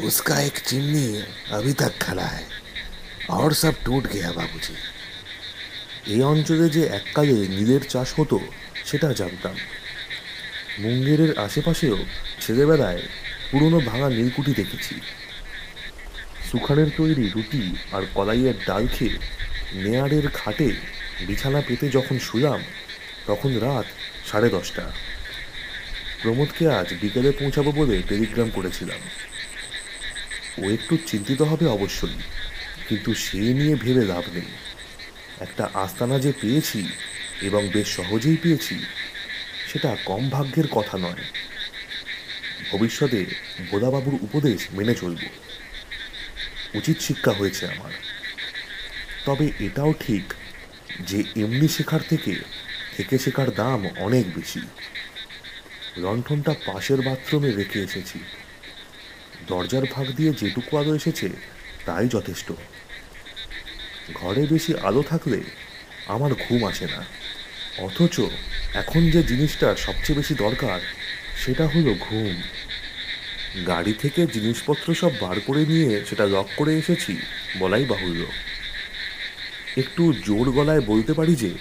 उसका 0.00 0.36
एक 0.40 0.56
चिमनी 0.60 1.06
अभी 1.52 1.72
तक 1.74 1.92
खड़ा 2.02 2.24
है 2.26 2.44
और 3.32 3.52
सब 3.54 3.74
टूट 3.84 4.04
गया 4.06 4.30
बाबूजी 4.32 4.76
এই 6.04 6.20
অঞ্চলে 6.24 6.66
যে 6.76 6.82
এককালে 6.98 7.36
নীলের 7.56 7.84
চাষ 7.92 8.08
হতো 8.18 8.36
সেটা 8.88 9.08
জানতাম 9.20 9.54
মুঙ্গেরের 10.79 11.39
আশেপাশেও 11.39 11.97
ছেলেবেলায় 12.41 13.01
পুরনো 13.51 13.79
ভাঙা 13.79 14.09
নীলকুঠি 14.09 14.53
দেখেছি। 14.53 14.95
সুখানের 16.51 16.89
তৈরি 16.97 17.25
রুটি 17.35 17.63
আর 17.91 18.03
কলাইয়ের 18.13 18.57
ডাল 18.67 18.87
খেয়ে 18.87 19.17
নেয়ারের 19.83 20.25
খাটে 20.29 20.69
বিছানা 21.27 21.61
পেতে 21.61 21.89
যখন 21.89 22.19
শুলাম, 22.19 22.61
তখন 23.27 23.51
রাত 23.57 23.87
সাড়ে 24.25 24.49
দশটা। 24.49 24.85
প্রমোদকে 26.21 26.63
আজ 26.79 26.93
বিকেলে 27.01 27.31
পৌঁছাবো 27.31 27.71
বলে 27.71 27.95
টেলিগ্রাম 28.09 28.49
করেছিলাম। 28.49 29.01
ও 30.61 30.63
একটু 30.69 30.93
চিন্তিত 31.05 31.41
হবে 31.41 31.65
অবশ্যই, 31.67 32.17
কিন্তু 32.89 33.13
সে 33.15 33.39
নিয়ে 33.59 33.75
ভেবে 33.75 34.05
লাভ 34.05 34.23
নেই। 34.33 34.49
একটা 35.39 35.63
আস্তানা 35.73 36.19
যে 36.19 36.31
পেয়েছি 36.41 36.81
এবং 37.41 37.61
বেশ 37.67 37.87
সহজেই 37.95 38.37
পেয়েছি 38.43 38.75
সেটা 39.73 39.97
কম 40.05 40.29
ভাগ্যের 40.29 40.67
কথা 40.67 40.97
নয়। 40.97 41.23
ভবিষ্যতে 42.71 43.25
ভোলাবাবুর 43.71 44.13
উপদেশ 44.21 44.67
মেনে 44.71 44.95
চলব। 44.95 45.17
উচিত 46.73 46.99
শিক্ষা 46.99 47.31
হয়েছে 47.31 47.67
আমার। 47.67 47.91
তবে 49.25 49.51
এটাও 49.59 49.93
ঠিক 49.99 50.33
যে 51.01 51.23
এমনি 51.35 51.67
শেখার 51.67 51.99
থেকে 52.09 52.35
থেকে 52.97 53.17
শেখার 53.17 53.51
দাম 53.51 53.87
অনেক 53.97 54.35
বেশি। 54.35 54.61
লণ্ঠনটা 55.97 56.55
পাশের 56.65 57.01
বাথরুমে 57.01 57.51
রেখে 57.51 57.79
এসেছি। 57.79 58.19
দরজার 59.47 59.83
ভাগ 59.91 60.07
দিয়ে 60.11 60.33
যেটুকু 60.33 60.77
আলো 60.77 60.95
এসেছে, 60.95 61.29
তাই 61.85 62.07
যথেষ্ট। 62.07 62.51
ঘরে 64.13 64.47
বেশি 64.47 64.77
আলো 64.77 65.03
থাকলে 65.03 65.43
আমার 66.07 66.33
ঘুম 66.33 66.65
আসে 66.65 66.85
না। 66.85 67.05
অথচ 67.77 68.19
এখন 68.73 69.09
যে 69.09 69.23
জিনিসটার 69.23 69.75
সবচেয়ে 69.75 70.17
বেশি 70.17 70.33
দরকার, 70.33 70.79
সেটা 71.45 71.67
হলো 71.67 71.95
ঘুম। 71.99 72.41
গাড়ি 73.67 73.93
থেকে 73.93 74.27
জিনিসপত্র 74.27 74.95
সব 74.95 75.11
বার 75.19 75.39
করে 75.39 75.65
নিয়ে 75.65 76.05
সেটা 76.05 76.25
লক 76.25 76.47
করে 76.57 76.77
এসেছি, 76.77 77.17
বলাই 77.57 77.85
বাহুল্য। 77.85 78.25
একটু 79.77 80.13
জোর 80.13 80.51
গলায় 80.51 80.81
বলতে 80.81 81.13
পারি 81.13 81.35
যে, 81.35 81.51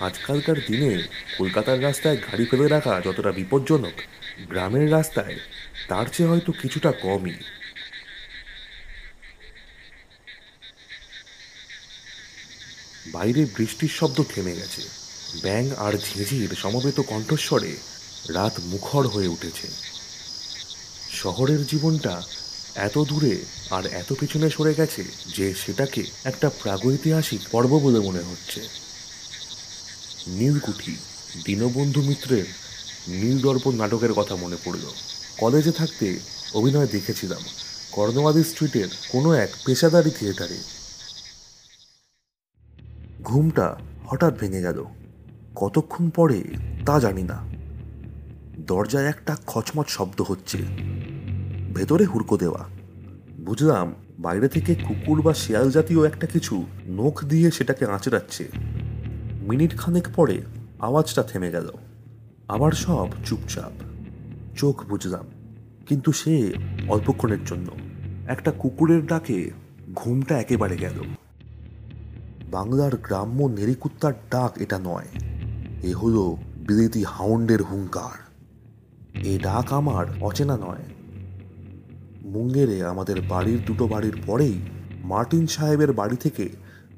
আজকালকার 0.00 0.56
দিনে 0.66 1.02
কলকাতার 1.38 1.82
রাস্তায় 1.82 2.16
গাড়ি 2.16 2.44
ফেলে 2.44 2.68
রাখা 2.68 3.00
যতটা 3.04 3.32
বিপজ্জনক, 3.32 4.00
গ্রামের 4.40 4.92
রাস্তায় 4.92 5.36
তার 5.88 6.06
চেয়ে 6.12 6.28
হয়তো 6.28 6.52
কিছুটা 6.52 6.92
কমই। 6.92 7.34
বাইরে 13.12 13.46
বৃষ্টির 13.58 13.88
শব্দ 13.88 14.22
থেমে 14.34 14.54
গেছে। 14.54 14.95
ব্যাং 15.42 15.70
আর 15.70 15.92
ঝিঁঝির 15.92 16.48
সমবেত 16.48 17.00
কণ্ঠস্বরে 17.00 17.76
রাত 18.28 18.52
মুখর 18.64 19.08
হয়ে 19.08 19.26
উঠেছে। 19.26 19.68
শহরের 21.10 21.66
জীবনটা 21.66 22.22
এত 22.74 22.98
দূরে 22.98 23.44
আর 23.70 23.86
এত 23.86 24.12
পিছনে 24.12 24.50
সরে 24.50 24.74
গেছে 24.74 25.04
যে 25.36 25.54
সেটাকে 25.54 26.04
একটা 26.24 26.50
প্রাগৈতিহাসিক 26.50 27.40
পর্ব 27.50 27.78
বলে 27.78 28.00
মনে 28.00 28.18
হচ্ছে। 28.18 28.68
নীলকুঠি, 30.26 30.96
দীনবন্ধু 31.44 32.02
মিত্রের 32.02 32.44
নীল 33.08 33.40
দর্পণ 33.40 33.74
নাটকের 33.74 34.12
কথা 34.12 34.36
মনে 34.36 34.56
পড়ল। 34.64 34.90
কলেজে 35.38 35.72
থাকতে 35.72 36.20
অভিনয় 36.54 36.86
দেখেছিলাম, 36.86 37.42
কর্ণবাদী 37.92 38.44
স্ট্রিটের 38.44 38.88
কোনো 39.08 39.32
এক 39.32 39.50
পেশাদারি 39.66 40.10
থিয়েটারে। 40.10 40.58
ঘুমটা 43.22 43.76
হঠাৎ 44.06 44.38
ভেঙে 44.38 44.62
গেল। 44.62 44.84
কতক্ষণ 45.56 46.10
পরে 46.10 46.44
তা 46.86 47.00
জানি 47.00 47.22
না। 47.22 47.38
দরজায় 48.58 49.04
একটা 49.04 49.36
খচমচ 49.46 49.88
শব্দ 49.88 50.22
হচ্ছে। 50.28 50.58
ভেতরে 51.74 52.04
হুড়কো 52.04 52.36
দেওয়া। 52.36 52.68
বুঝলাম 53.40 53.94
বাইরে 54.18 54.48
থেকে 54.48 54.74
কুকুর 54.74 55.22
বা 55.22 55.34
শেয়াল 55.34 55.70
জাতীয় 55.70 56.06
একটা 56.06 56.26
কিছু 56.26 56.66
নখ 56.86 57.24
দিয়ে 57.24 57.50
সেটাকে 57.50 57.84
আঁচড়াচ্ছে। 57.86 58.48
মিনিট 59.48 59.76
খানেক 59.76 60.08
পরে 60.16 60.42
আওয়াজটা 60.78 61.22
থেমে 61.22 61.50
গেল। 61.50 61.68
আবার 62.48 62.72
সব 62.72 63.08
চুপচাপ। 63.24 63.72
চোখ 64.56 64.84
বুঝলাম, 64.86 65.24
কিন্তু 65.86 66.12
সে 66.12 66.52
অল্পক্ষণের 66.88 67.44
জন্য। 67.44 67.68
একটা 68.26 68.50
কুকুরের 68.50 69.06
ডাকে 69.06 69.50
ঘুমটা 69.94 70.40
একেবারে 70.40 70.76
গেল। 70.76 71.02
বাংলার 72.50 72.96
গ্রাম্য 72.96 73.42
নেরিকুত্তার 73.42 74.12
ডাক 74.30 74.58
এটা 74.58 74.78
নয়। 74.78 75.35
এ 75.82 75.94
হলো 75.94 76.36
বিলেতি 76.68 77.04
হাউন্ডের 77.04 77.62
হুঙ্কার। 77.62 78.26
এ 79.24 79.38
ডাক 79.42 79.72
আমার 79.72 80.06
অচেনা 80.20 80.56
নয়। 80.56 80.82
মুঙ্গেরে 82.24 82.84
আমাদের 82.84 83.16
বাড়ির 83.28 83.64
দুটো 83.66 83.88
বাড়ির 83.88 84.16
পরেই 84.26 84.60
মার্টিন 85.04 85.46
সাহেবের 85.46 85.92
বাড়ি 85.92 86.16
থেকে 86.16 86.48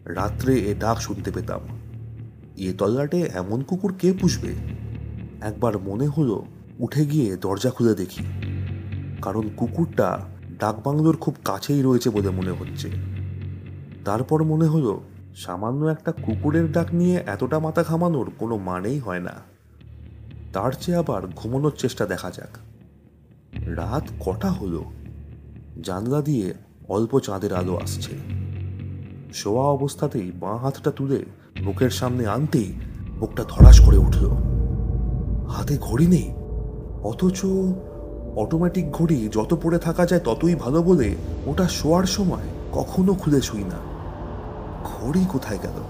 রাত্রে 0.05 0.59
এ 0.59 0.75
ডাক 0.75 1.01
শুনতে 1.01 1.31
পেতাম। 1.31 1.61
এ 2.57 2.73
তল্লাটে 2.79 3.31
এমন 3.35 3.62
কুকুর 3.62 3.95
কে 3.99 4.12
পুষবে? 4.12 4.55
একবার 5.41 5.79
মনে 5.79 6.07
হলো 6.07 6.47
উঠে 6.79 7.07
গিয়ে 7.07 7.37
দরজা 7.37 7.71
খুলে 7.71 7.95
দেখি। 7.95 8.25
কারণ 9.23 9.49
কুকুরটা 9.57 10.19
ডাকবাংলোর 10.59 11.17
খুব 11.17 11.35
কাছেই 11.45 11.83
রয়েছে 11.83 12.11
বলে 12.11 12.31
মনে 12.31 12.51
হচ্ছে। 12.51 12.91
তারপর 14.05 14.45
মনে 14.45 14.64
হলো 14.64 15.01
সামান্য 15.38 15.87
একটা 15.87 16.12
কুকুরের 16.12 16.72
ডাক 16.72 16.94
নিয়ে 16.94 17.16
এতটা 17.27 17.59
মাথা 17.59 17.83
ঘামানোর 17.83 18.31
কোনো 18.38 18.57
মানেই 18.57 18.98
হয় 18.98 19.20
না। 19.20 19.31
তার 20.53 20.72
চেয়ে 20.72 20.98
আবার 20.98 21.22
ঘুমানোর 21.37 21.72
চেষ্টা 21.79 22.07
দেখা 22.07 22.31
যাক। 22.31 22.59
রাত 23.68 24.05
কটা 24.20 24.51
হলো? 24.51 24.85
জানলা 25.83 26.22
দিয়ে 26.22 26.55
অল্প 26.88 27.18
চাঁদের 27.18 27.55
আলো 27.55 27.77
আসছে। 27.77 28.16
শোয়া 29.33 29.64
অবস্থাতেই 29.64 30.33
বাঁ 30.35 30.57
হাতটা 30.57 30.90
তুলে 30.90 31.24
বুকের 31.64 31.90
সামনে 31.90 32.27
আনতেই 32.27 32.72
বুকটা 33.20 33.44
ধরাস 33.48 33.81
করে 33.81 33.96
উঠল। 33.96 34.27
হাতে 35.48 35.79
ঘড়ি 35.81 36.07
নেই। 36.07 36.33
অথচ 37.03 37.46
অটোমেটিক 38.37 38.92
ঘড়ি 38.92 39.29
যত 39.33 39.59
পড়ে 39.62 39.79
থাকা 39.79 40.07
যায় 40.07 40.20
ততই 40.20 40.55
ভালো 40.55 40.83
বলে 40.83 41.16
ওটা 41.46 41.68
শোয়ার 41.68 42.05
সময় 42.05 42.42
কখনো 42.72 43.14
খুলে 43.14 43.40
শুই 43.40 43.64
না। 43.64 43.98
ঘড়ি 44.85 45.27
কোথায় 45.29 45.59
গেল? 45.62 45.83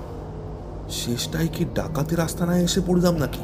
শেষটাই 0.90 1.48
কি 1.48 1.64
ডাকাতের 1.74 2.20
আস্তানায় 2.20 2.62
এসে 2.62 2.80
পড়লাম 2.86 3.16
নাকি? 3.16 3.42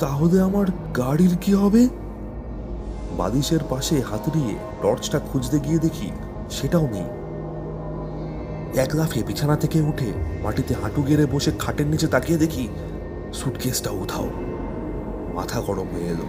তাহলে 0.00 0.40
আমার 0.40 0.66
গাড়ির 0.96 1.36
কি 1.40 1.54
হবে? 1.54 1.88
বালিশের 3.16 3.60
পাশে 3.68 4.00
হাত 4.00 4.28
দিয়ে 4.32 4.54
টর্চটা 4.82 5.18
খুঁজতে 5.18 5.60
গিয়ে 5.60 5.78
দেখি 5.78 6.10
সেটাও 6.50 6.88
নেই। 6.88 7.04
এক 8.80 8.94
লাফে 8.94 9.22
বিছানা 9.22 9.56
থেকে 9.56 9.80
উঠে 9.80 10.12
মাটিতে 10.42 10.74
হাঁটু 10.74 11.02
গেড়ে 11.02 11.26
বসে 11.26 11.52
খাটের 11.58 11.86
নিচে 11.86 12.06
তাকিয়ে 12.06 12.38
দেখি 12.38 12.68
সুটকেসটা 13.32 13.90
উঠাও 13.90 14.30
মাথা 15.34 15.60
গরম 15.60 15.86
হয়ে 15.92 16.08
এলো। 16.08 16.26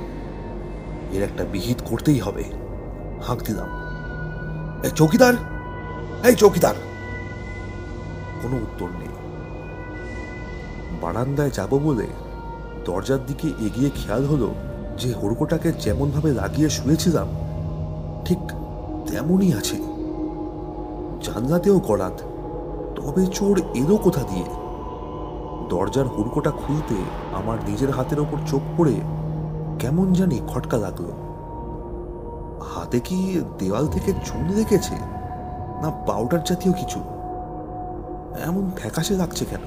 এর 1.11 1.23
একটা 1.23 1.43
বিহিত 1.43 1.77
করতেই 1.85 2.19
হবে। 2.19 2.43
হাঁক 3.21 3.39
দিলাম। 3.39 3.67
চৌকিদার! 4.95 5.33
এই 6.23 6.35
চৌকিদার! 6.35 6.75
কোনো 8.43 8.57
উত্তর 8.65 8.89
নেই। 9.01 9.13
বারান্দায় 11.01 11.51
যাব 11.51 11.71
বলে 11.87 12.07
দরজার 12.85 13.21
দিকে 13.25 13.47
এগিয়ে 13.67 13.89
খেয়াল 13.89 14.23
হলো 14.25 14.49
যে 14.97 15.09
হুড়কোটাকে 15.13 15.69
যেমনভাবে 15.83 16.29
লাগিয়ে 16.33 16.69
শুয়েছিলাম, 16.69 17.27
ঠিক 18.25 18.41
তেমনই 19.07 19.51
আছে। 19.59 19.77
জানলাতেও 21.25 21.77
গলাত, 21.79 22.17
তবে 22.97 23.23
চোর 23.27 23.55
এলো 23.81 23.95
কোথা 23.97 24.23
দিয়ে? 24.31 24.47
দরজার 25.69 26.07
হুড়কোটা 26.13 26.51
খুলতে 26.51 26.97
আমার 27.33 27.57
নিজের 27.67 27.91
হাতের 27.91 28.19
ওপর 28.19 28.37
চোখ 28.51 28.63
পড়ে 28.77 28.95
কেমন 29.81 30.07
জানি 30.13 30.37
খটকা 30.47 30.77
লাগল। 30.77 31.07
হাতে 32.71 32.99
কি 32.99 33.17
দেওয়াল 33.59 33.85
থেকে 33.87 34.11
চুন 34.25 34.43
রেখেছে, 34.57 34.95
না 35.81 35.89
পাউডার 36.07 36.41
জাতীয় 36.49 36.73
কিছু? 36.73 36.99
এমন 38.39 38.71
ফ্যাকাশে 38.77 39.15
লাগছে 39.15 39.45
কেন? 39.45 39.59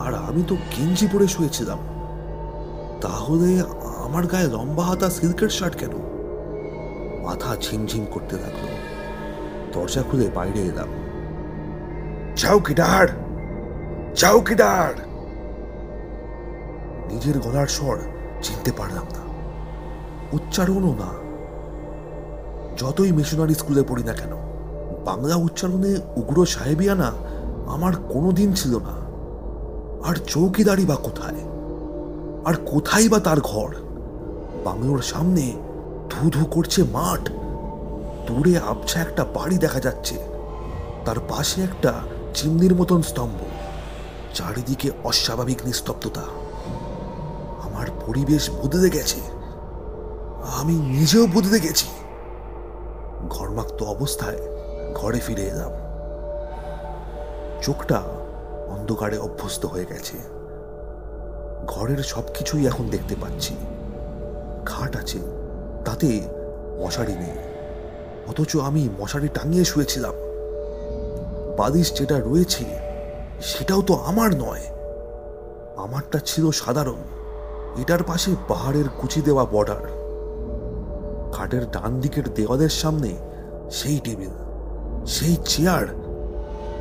আর 0.00 0.14
আমি 0.14 0.42
তো 0.48 0.56
গেঞ্জি 0.56 1.08
পরে 1.12 1.28
শুয়েছিলাম। 1.28 1.78
তাহলে 3.00 3.62
আমার 4.04 4.26
গায়ে 4.26 4.46
লম্বা 4.46 4.84
হাতা 4.84 5.10
সিল্কের 5.10 5.48
শার্ট 5.48 5.76
কেন? 5.76 5.90
মাথা 7.24 7.56
ঝিমঝিম 7.56 8.04
করতে 8.04 8.36
লাগল। 8.36 8.68
দরজা 9.72 10.02
খুলে 10.02 10.30
বাইরে 10.34 10.60
এলাম। 10.60 10.88
চৌকিদার 12.36 13.08
চৌকিদার 14.14 14.94
নিজের 17.12 17.38
গলার 17.38 17.66
স্বর 17.66 17.98
চিনতে 18.42 18.72
পারলাম 18.72 19.04
না। 19.04 19.28
উচ্চারণও 20.32 20.94
না। 20.94 21.28
যতই 22.76 23.12
মিশনারি 23.12 23.54
স্কুলে 23.54 23.82
পড়ি 23.88 24.02
না 24.02 24.12
কেন 24.12 24.47
বাংলা 25.08 25.36
উচ্চারণে 25.36 25.96
উগ্র 26.16 26.46
সাহেবিয়ানা 26.46 27.12
আমার 27.66 27.92
কোনো 27.96 28.32
দিন 28.32 28.52
ছিল 28.52 28.78
না। 28.78 29.08
আর 30.08 30.14
চৌকিদারি 30.14 30.84
বা 30.84 30.96
কোথায়? 30.96 31.40
আর 32.44 32.54
কোথায় 32.66 33.08
বা 33.08 33.18
তার 33.18 33.40
ঘর? 33.40 33.74
বাংলোর 34.64 35.02
সামনে 35.02 35.52
ধু 36.10 36.30
ধু 36.30 36.44
করছে 36.44 36.82
মাঠ। 36.82 37.30
দূরে 38.26 38.58
আবছা 38.58 39.00
একটা 39.00 39.24
বাড়ি 39.24 39.58
দেখা 39.58 39.80
যাচ্ছে। 39.80 40.14
তার 41.04 41.16
পাশে 41.28 41.62
একটা 41.62 41.92
চিমনির 42.34 42.74
মতন 42.74 43.02
স্তম্ভ। 43.02 43.40
চারিদিকে 44.34 44.90
অস্বাভাবিক 45.04 45.58
নিস্তব্ধতা। 45.64 46.22
আমার 47.64 47.86
পরিবেশ 48.06 48.50
বদলে 48.50 48.90
গেছে। 48.90 49.20
আমি 50.44 50.74
নিজেও 50.74 51.26
বদলে 51.26 51.60
গেছি। 51.60 51.86
ঘর্মাক্ত 53.28 53.82
অবস্থায় 53.82 54.57
ঘরে 54.94 55.20
ফিরে 55.20 55.42
এলাম। 55.42 55.70
চোখটা 57.62 58.02
অন্ধকারে 58.68 59.18
অভ্যস্ত 59.18 59.66
হয়ে 59.66 59.84
গেছে। 59.84 60.18
ঘরের 61.66 61.98
সবকিছুই 61.98 62.66
এখন 62.66 62.88
দেখতে 62.88 63.14
পাচ্ছি। 63.20 63.56
খাট 64.66 64.96
আছে, 64.96 65.18
তাতে 65.84 66.20
মশারি 66.78 67.12
নেই। 67.12 67.38
অথচ 68.28 68.56
আমি 68.56 68.88
মশারি 69.00 69.28
টাঙিয়ে 69.28 69.64
শুয়েছিলাম। 69.64 70.14
বালিশ 71.58 71.98
যেটা 71.98 72.20
রয়েছে, 72.20 72.64
সেটাও 73.40 73.82
তো 73.82 73.94
আমার 73.94 74.34
নয়। 74.34 74.60
আমারটা 75.76 76.18
ছিল 76.24 76.50
সাধারণ। 76.50 76.96
এটার 77.78 78.02
পাশে 78.02 78.30
পাহাড়ের 78.48 78.84
কুচি 78.98 79.22
দেওয়া 79.22 79.44
বর্ডার 79.44 79.98
খাটের 81.32 81.70
ডান 81.70 82.00
দিকের 82.00 82.34
দেওয়ালের 82.34 82.68
সামনে 82.68 83.16
সেই 83.70 84.00
টেবিল। 84.04 84.47
সেই 85.08 85.36
চেয়ার, 85.44 85.86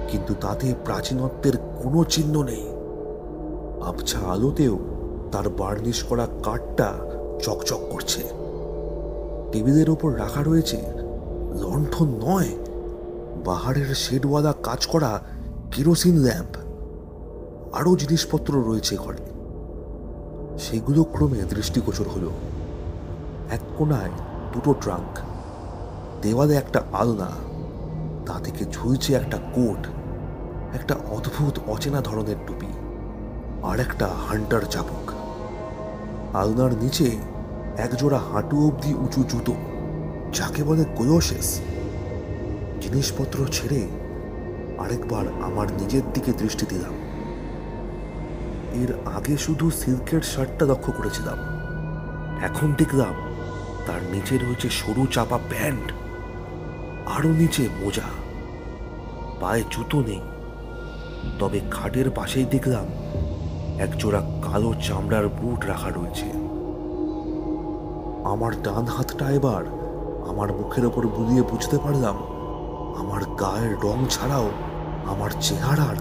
কিন্তু 0.09 0.33
তাতে 0.41 0.67
প্রাচীনত্বের 0.85 1.55
কোনো 1.79 1.99
চিহ্ন 2.03 2.35
নেই। 2.43 2.65
আবছা 3.89 4.19
আলোতেও 4.33 4.75
তার 5.31 5.49
বার্নিশ 5.49 5.99
করা 6.03 6.25
কাঠটা 6.43 6.89
চকচক 7.43 7.81
করছে। 7.91 8.21
টেবিলের 9.51 9.89
ওপর 9.89 10.09
রাখা 10.17 10.41
রয়েছে 10.43 10.79
লণ্ঠন 11.61 12.09
নয়, 12.27 12.51
বাহারের 13.45 13.89
শেডওয়ালা 13.95 14.53
কাজ 14.63 14.81
করা 14.85 15.11
কেরোসিন 15.71 16.15
ল্যাম্প। 16.17 16.53
আরও 17.73 17.91
জিনিসপত্র 17.95 18.51
রয়েছে 18.69 18.93
ঘরে। 18.95 19.23
সেগুলো 20.57 21.01
ক্রমে 21.03 21.39
দৃষ্টিগোচর 21.49 22.07
হলো। 22.15 22.31
এক 23.51 23.63
কোনায় 23.77 24.13
দুটো 24.53 24.71
ট্রাঙ্ক, 24.81 25.13
দেওয়ালে 26.21 26.55
একটা 26.55 26.79
আলনা 26.93 27.29
তা 28.27 28.39
থেকে 28.43 28.63
ঝুলছে 28.71 29.13
একটা 29.13 29.37
কোট, 29.37 29.81
একটা 30.73 30.95
অদ্ভুত 31.09 31.59
অচেনা 31.67 32.01
ধরনের 32.01 32.39
টুপি 32.47 32.71
আর 33.63 33.79
একটা 33.79 34.07
হান্টার 34.27 34.61
চাবুক। 34.61 35.07
আলনার 36.33 36.73
নিচে 36.77 37.07
একজোড়া 37.77 38.19
হাঁটু 38.29 38.67
অবধি 38.67 38.93
উঁচু 38.93 39.21
জুতো, 39.23 39.53
যাকে 40.33 40.63
বলে 40.63 40.83
কোয়োশেস 40.97 41.49
জিনিসপত্র 42.81 43.37
ছেড়ে 43.51 43.81
আরেকবার 44.79 45.25
আমার 45.41 45.67
নিজের 45.71 46.05
দিকে 46.13 46.31
দৃষ্টি 46.31 46.65
দিলাম। 46.69 46.95
এর 48.81 48.91
আগে 49.17 49.35
শুধু 49.37 49.65
সিল্কের 49.71 50.21
শার্টটা 50.21 50.65
লক্ষ্য 50.65 50.91
করেছিলাম। 50.91 51.37
এখন 52.43 52.73
দেখলাম 52.77 53.15
তার 53.87 54.01
নিচে 54.13 54.35
রয়েছে 54.37 54.67
সরু 54.69 55.03
চাপা 55.11 55.39
প্যান্ট 55.49 55.87
আরও 57.15 57.31
নিচে 57.31 57.63
মোজা। 57.81 58.07
পায়ে 59.41 59.63
জুতো 59.71 59.97
নেই। 60.02 60.21
তবে 61.39 61.60
খাটের 61.71 62.12
পাশেই 62.12 62.45
দেখলাম 62.45 62.86
একজোড়া 63.80 64.21
কালো 64.41 64.73
চামড়ার 64.82 65.28
বুট 65.28 65.60
রাখা 65.65 65.89
রয়েছে। 65.89 66.28
আমার 68.32 68.52
ডান 68.63 68.86
হাতটা 68.86 69.30
এবার 69.30 69.63
আমার 70.30 70.50
মুখের 70.54 70.86
ওপর 70.86 71.08
বুলিয়ে 71.08 71.41
বুঝতে 71.41 71.78
পারলাম, 71.78 72.17
আমার 72.97 73.21
গায়ের 73.41 73.73
রং 73.84 73.97
ছাড়াও 74.10 74.47
আমার 75.06 75.32
চেহারার 75.41 75.97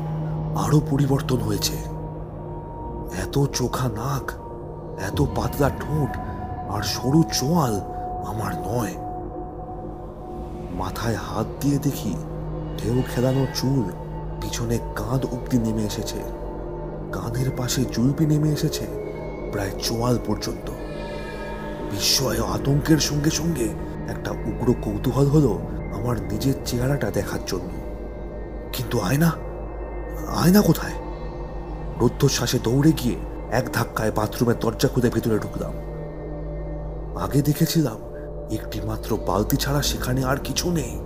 আরও 0.56 0.80
পরিবর্তন 0.90 1.40
হয়েছে। 1.40 1.76
এত 3.22 3.34
চোখা 3.52 3.88
নাক, 3.88 4.26
এত 5.08 5.18
পাতলা 5.36 5.68
ঠোঁট 5.80 6.12
আর 6.74 6.82
সরু 6.82 7.22
চোয়াল 7.32 7.74
আমার 8.26 8.52
নয়। 8.68 8.94
মাথায় 10.78 11.18
হাত 11.26 11.46
দিয়ে 11.60 11.78
দেখি 11.78 12.14
ঢেউ 12.78 13.02
খেলানো 13.14 13.46
চুল 13.54 13.92
পিছনে 14.40 14.78
কাঁধ 14.96 15.26
অব্দি 15.26 15.58
নেমে 15.58 15.82
এসেছে। 15.82 16.18
কাঁধের 17.12 17.50
পাশে 17.56 17.84
জুলপি 17.84 18.26
নেমে 18.26 18.48
এসেছে 18.48 18.86
প্রায় 19.52 19.70
চোয়াল 19.82 20.18
পর্যন্ত। 20.26 20.70
বিস্ময় 21.90 22.44
আতঙ্কের 22.44 22.98
সঙ্গে 22.98 23.30
সঙ্গে 23.30 23.64
একটা 24.08 24.30
উগ্র 24.30 24.74
কৌতূহল 24.82 25.26
হলো 25.26 25.58
আমার 25.94 26.20
নিজের 26.32 26.54
চেহারাটা 26.66 27.10
দেখার 27.10 27.38
জন্য। 27.46 27.68
কিন্তু 28.72 29.00
আয়না? 29.00 29.32
আয়না 30.28 30.60
কোথায়? 30.60 30.92
রুদ্ধশ্বাসে 32.00 32.58
দৌড়ে 32.58 32.92
গিয়ে 32.92 33.16
এক 33.50 33.68
ধাক্কায় 33.72 34.12
বাথরুমের 34.12 34.58
দরজা 34.60 34.88
খুলে 34.88 35.10
ভেতরে 35.10 35.38
ঢুকলাম। 35.38 35.72
আগে 37.18 37.42
দেখেছিলাম 37.42 37.96
একটি 38.50 38.80
মাত্র 38.80 39.16
বালতি 39.16 39.56
ছাড়া 39.56 39.82
সেখানে 39.82 40.24
আর 40.24 40.36
কিছু 40.36 40.70
নেই। 40.70 40.98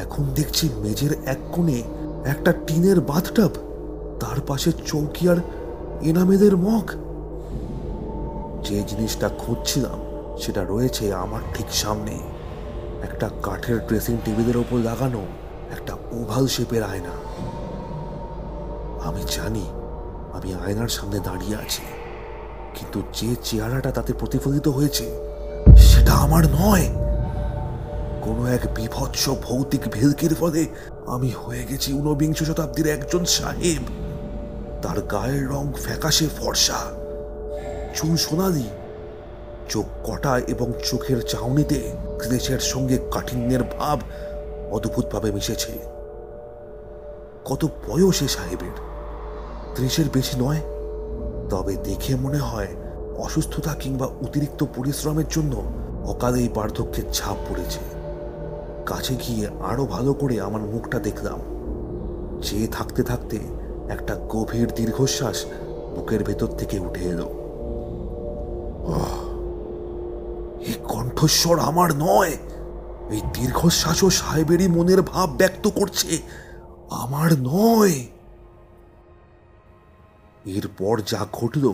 এখন 0.00 0.24
দেখছি 0.34 0.68
মেঝের 0.82 1.12
এক 1.26 1.38
কোণে 1.52 1.82
একটা 2.24 2.52
টিনের 2.66 3.00
বাথটাব। 3.00 3.50
তার 4.20 4.40
পাশে 4.46 4.72
চৌকি 4.72 5.28
আর 5.28 5.36
এনামেদের 6.02 6.56
মগ। 6.56 6.90
যে 8.64 8.82
জিনিসটা 8.88 9.28
খুঁজছিলাম, 9.28 9.98
সেটা 10.38 10.64
রয়েছে 10.64 11.14
আমার 11.14 11.40
ঠিক 11.54 11.66
সামনে। 11.70 12.18
একটা 13.02 13.30
কাঠের 13.42 13.78
ড্রেসিং 13.86 14.16
টেবিলের 14.24 14.56
ওপর 14.56 14.78
লাগানো 14.78 15.22
একটা 15.72 15.96
ওভাল 16.12 16.46
শেপের 16.46 16.82
আয়না। 16.82 17.14
আমি 19.02 19.22
জানি, 19.36 19.66
আমি 20.32 20.54
আয়নার 20.54 20.88
সামনে 20.88 21.18
দাঁড়িয়ে 21.18 21.56
আছি, 21.56 21.82
কিন্তু 22.74 23.02
যে 23.14 23.36
চেহারাটা 23.44 23.90
তাতে 23.90 24.12
প্রতিফলিত 24.12 24.68
হয়েছে, 24.68 25.18
সেটা 25.76 26.12
আমার 26.12 26.44
নয়। 26.46 27.05
কোনো 28.26 28.46
এক 28.46 28.60
বিভৎস 28.74 29.28
ভৌতিক 29.28 29.80
ভেলকির 29.92 30.34
ফলে 30.34 30.66
আমি 31.06 31.30
হয়ে 31.30 31.64
গেছি 31.64 31.92
ঊনবিংশ 31.92 32.42
শতাব্দীর 32.42 32.86
একজন 32.86 33.24
সাহেব। 33.24 33.82
তার 34.82 35.00
গায়ের 35.00 35.48
রং 35.48 35.72
ফ্যাকাশে 35.72 36.26
ফর্সা। 36.38 36.78
চুল 37.94 38.16
সোনালি। 38.16 38.68
চোখ 39.68 39.84
কটা 40.04 40.38
এবং 40.38 40.72
চোখের 40.84 41.22
চাউনিতে 41.22 41.92
ক্লেশের 42.18 42.58
সঙ্গে 42.58 42.98
কাঠিন্যের 43.10 43.62
ভাব 43.62 44.00
অদ্ভুতভাবে 44.70 45.32
মিশেছে। 45.32 45.72
কত 47.44 47.64
বয়স 47.64 48.22
এ 48.22 48.28
সাহেবের? 48.28 48.76
ত্রিশের 49.74 50.04
বেশি 50.12 50.40
নয়। 50.40 50.60
তবে 51.50 51.76
দেখে 51.76 52.14
মনে 52.14 52.38
হয় 52.38 52.68
অসুস্থতা 53.18 53.74
কিংবা 53.74 54.06
অতিরিক্ত 54.06 54.64
পরিশ্রমের 54.76 55.24
জন্য 55.30 55.72
অকালেই 56.04 56.48
বার্ধক্যের 56.48 57.04
ছাপ 57.12 57.36
পড়েছে। 57.48 57.95
কাছে 58.86 59.14
গিয়ে 59.16 59.48
আরও 59.48 59.86
ভালো 59.86 60.14
করে 60.14 60.40
আমার 60.40 60.60
মুখটা 60.60 60.98
দেখলাম। 60.98 61.38
চেয়ে 62.42 62.68
থাকতে 62.68 63.02
থাকতে 63.02 63.38
একটা 63.88 64.16
গভীর 64.28 64.68
দীর্ঘশ্বাস 64.74 65.44
বুকের 65.96 66.24
ভেতর 66.24 66.46
থেকে 66.46 66.78
উঠে 66.78 67.04
এলো! 67.04 67.28
এই 70.66 70.74
কণ্ঠস্বর 70.84 71.58
আমার 71.58 71.90
নয়। 71.94 72.36
এই 73.10 73.20
দীর্ঘশ্বাসও 73.34 74.10
সাহেবেরই 74.10 74.68
মনের 74.68 75.02
ভাব 75.02 75.30
ব্যক্ত 75.30 75.68
করছে। 75.68 76.18
আমার 76.90 77.30
নয়। 77.40 78.06
এরপর 80.44 81.00
যা 81.06 81.26
ঘটল, 81.32 81.72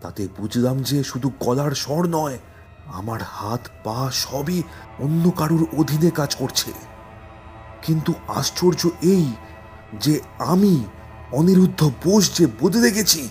তাতে 0.00 0.28
বুঝলাম 0.38 0.82
যে 0.82 1.04
শুধু 1.04 1.30
গলার 1.40 1.70
স্বর 1.70 2.06
নয় 2.06 2.38
আমার 2.92 3.20
হাত, 3.22 3.62
পা 3.84 4.10
সবই 4.10 4.62
অন্য 4.98 5.30
কারুর 5.30 5.62
অধীনে 5.78 6.10
কাজ 6.10 6.34
করছে। 6.34 6.72
কিন্তু 7.82 8.12
আশ্চর্য 8.28 8.88
এই 9.02 9.26
যে 10.00 10.20
আমি 10.38 10.84
অনিরুদ্ধ 11.32 11.90
বোস 12.04 12.24
যে 12.38 12.46
বদলে 12.60 12.90
গেছি, 12.90 13.28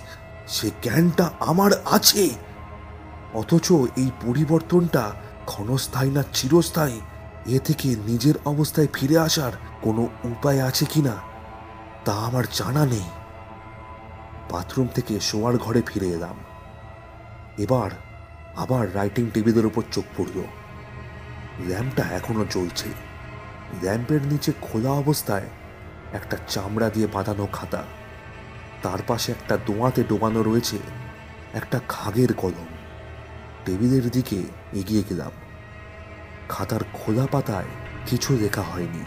সে 0.47 0.67
জ্ঞানটা 0.83 1.29
আমার 1.39 1.71
আছে। 1.91 2.29
অথচ 3.33 3.71
এই 3.97 4.09
পরিবর্তনটা 4.25 5.03
ক্ষণস্থায়ী 5.45 6.11
না 6.11 6.23
চিরস্থায়ী, 6.33 6.99
এ 7.55 7.59
থেকে 7.59 7.95
নিজের 8.07 8.35
অবস্থায় 8.45 8.87
ফিরে 8.93 9.17
আসার 9.17 9.51
কোনো 9.81 10.03
উপায় 10.23 10.61
আছে 10.63 10.85
কিনা, 10.85 11.15
তা 12.05 12.13
আমার 12.27 12.45
জানা 12.53 12.85
নেই। 12.85 13.07
বাথরুম 14.51 14.87
থেকে 14.95 15.19
শোয়ার 15.19 15.55
ঘরে 15.57 15.81
ফিরে 15.87 16.07
এলাম। 16.07 16.37
এবার 17.57 17.91
আবার 18.55 18.95
রাইটিং 18.95 19.29
টেবিলের 19.33 19.65
উপর 19.65 19.83
চোখ 19.91 20.03
পড়ল। 20.17 20.43
ল্যাম্পটা 21.67 22.03
এখনও 22.03 22.45
জ্বলছে। 22.49 22.89
ল্যাম্পের 23.81 24.21
নিচে 24.21 24.51
খোলা 24.61 24.89
অবস্থায় 24.89 25.49
একটা 26.13 26.37
চামড়া 26.47 26.89
দিয়ে 26.89 27.07
বাঁধানো 27.07 27.47
খাতা। 27.53 27.83
তার 28.83 28.99
পাশে 29.07 29.31
একটা 29.31 29.57
দোঁয়াতে 29.57 30.03
ডোবানো 30.03 30.43
রয়েছে 30.43 30.77
একটা 31.53 31.79
খাগের 31.89 32.33
কলম। 32.33 32.65
টেবিলের 33.65 34.09
দিকে 34.09 34.43
এগিয়ে 34.73 35.03
গেলাম। 35.09 35.31
খাতার 36.49 36.79
খোলা 36.93 37.27
পাতায় 37.31 37.65
কিছু 38.05 38.37
লেখা 38.41 38.61
হয়নি। 38.61 39.03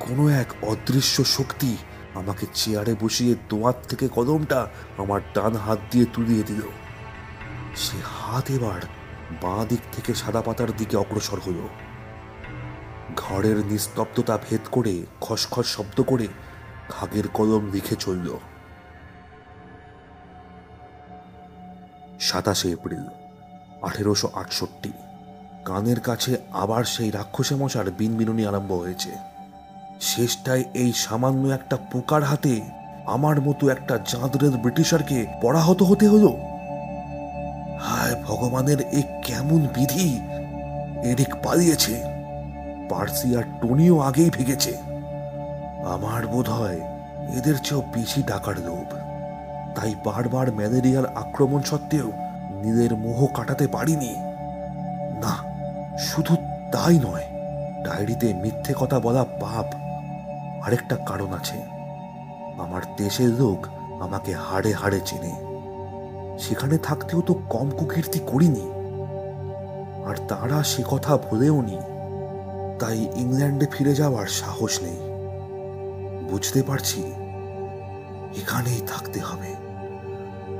কোনো 0.00 0.28
এক 0.28 0.46
অদৃশ্য 0.62 1.24
শক্তি 1.24 1.76
আমাকে 2.14 2.46
চেয়ারে 2.54 2.94
বসিয়ে 3.00 3.34
দোয়াত 3.48 3.76
থেকে 3.88 4.08
কলমটা 4.08 4.68
আমার 4.98 5.20
ডান 5.34 5.56
হাত 5.56 5.78
দিয়ে 5.90 6.06
তুলিয়ে 6.12 6.42
দিল। 6.42 6.60
সে 7.78 7.96
হাত 8.04 8.50
এবার 8.50 8.80
বাঁ 9.42 9.66
দিক 9.66 9.80
থেকে 9.92 10.14
সাদা 10.14 10.42
পাতার 10.42 10.76
দিকে 10.76 10.96
অগ্রসর 10.96 11.38
হলো 11.46 11.68
ঘরের 13.16 13.66
নিস্তব্ধতা 13.66 14.38
ভেদ 14.50 14.60
করে 14.70 15.06
খসখস 15.20 15.66
শব্দ 15.66 16.02
করে 16.02 16.26
খাগের 16.88 17.28
কলম 17.28 17.70
লিখে 17.72 17.96
চলল। 17.96 18.38
সাতাশে 22.20 22.68
এপ্রিল, 22.70 23.04
আঠেরোশো 23.82 24.30
আটষট্টি। 24.34 24.92
কানের 25.64 26.00
কাছে 26.00 26.36
আবার 26.52 26.84
সেই 26.84 27.10
রাক্ষসে 27.10 27.54
মশার 27.54 27.90
বিনবিনুনি 27.90 28.46
আরম্ভ 28.46 28.72
হয়েছে। 28.72 29.10
শেষটায় 30.00 30.64
এই 30.74 30.92
সামান্য 30.92 31.48
একটা 31.48 31.76
পোকার 31.76 32.22
হাতে 32.22 32.60
আমার 33.06 33.40
মতো 33.40 33.68
একটা 33.68 33.98
চাঁদরের 33.98 34.50
ব্রিটিশারকে 34.50 35.26
পরাহত 35.42 35.82
হতে 35.82 36.08
হলো? 36.08 36.47
হায় 37.80 38.22
ভগবানের 38.22 38.80
এ 38.80 39.02
কেমন 39.24 39.66
বিধি! 39.74 40.20
এরিক 41.04 41.34
পালিয়েছে। 41.42 42.02
পার্সি 42.90 43.36
আর 43.36 43.42
টনিও 43.60 44.00
আগেই 44.00 44.30
ভেগেছে। 44.30 44.76
আমার 45.84 46.26
বোধ 46.26 46.48
হয় 46.48 46.80
এদের 47.36 47.54
চেয়েও 47.56 47.82
বেশি 47.94 48.22
টাকার 48.22 48.60
লোভ। 48.60 48.94
তাই 49.76 49.94
বারবার 50.04 50.52
ম্যালেরিয়ার 50.52 51.06
আক্রমণ 51.06 51.62
সত্ত্বেও 51.62 52.12
নীলের 52.50 52.96
মোহ 52.96 53.26
কাটাতে 53.26 53.66
পারিনি। 53.66 54.14
না, 55.20 55.34
শুধু 55.98 56.36
তাই 56.72 56.98
নয়, 56.98 57.24
ডায়েরিতে 57.84 58.34
মিথ্যে 58.34 58.74
কথা 58.80 59.00
বলা 59.00 59.24
পাপ 59.24 59.66
আরেকটা 60.66 60.96
কারণ 60.96 61.32
আছে। 61.32 61.58
আমার 62.60 62.82
দেশের 62.96 63.28
লোক 63.28 63.66
আমাকে 64.02 64.34
হাড়ে 64.34 64.72
হাড়ে 64.72 65.00
চেনে। 65.06 65.47
সেখানে 66.38 66.78
থাকতেও 66.78 67.20
তো 67.20 67.34
কম 67.34 67.70
কুকীর্তি 67.70 68.18
করিনি। 68.26 68.70
আর 70.04 70.16
তারা 70.28 70.62
সে 70.62 70.82
কথা 70.90 71.16
ভুলেও 71.16 71.62
নি। 71.62 71.78
তাই 72.78 73.08
ইংল্যান্ডে 73.16 73.66
ফিরে 73.72 73.94
যাওয়ার 73.94 74.26
সাহস 74.26 74.82
নেই। 74.82 74.98
বুঝতে 76.30 76.62
পারছি, 76.62 77.02
এখানেই 78.42 78.80
থাকতে 78.86 79.20
হবে, 79.20 79.50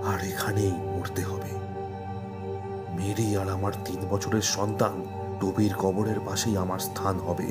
আর 0.06 0.18
এখানেই 0.24 0.70
মরতে 0.70 1.22
হবে। 1.22 1.52
মেরি 2.96 3.36
আর 3.36 3.48
আমার 3.48 3.72
তিন 3.84 4.00
বছরের 4.10 4.42
সন্তান 4.42 4.94
টবির 5.40 5.74
কবরের 5.74 6.20
পাশেই 6.26 6.56
আমার 6.56 6.78
স্থান 6.78 7.18
হবে। 7.18 7.48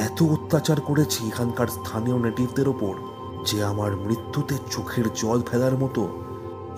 এত 0.00 0.22
অত্যাচার 0.22 0.80
করেছি 0.80 1.26
এখানকার 1.26 1.66
স্থানীয় 1.66 2.18
নেটিভদের 2.18 2.68
ওপর। 2.68 3.09
যে 3.44 3.64
আমার 3.64 3.96
মৃত্যুতে 3.96 4.56
চোখের 4.70 5.06
জল 5.14 5.38
ফেলার 5.48 5.74
মতো 5.78 6.02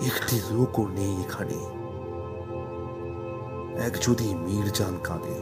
একটি 0.09 0.35
লোকও 0.51 0.83
নেই 0.87 1.13
এখানে। 1.25 1.57
এক 3.87 3.93
যদি 4.05 4.27
মির্জান 4.45 4.95
কাঁদে, 5.03 5.35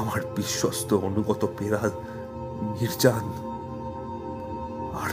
আমার 0.00 0.20
বিশ্বস্ত 0.36 0.90
অনুগত 1.08 1.42
পেরাল 1.58 1.90
মির্জান 2.72 3.24
আর 5.02 5.10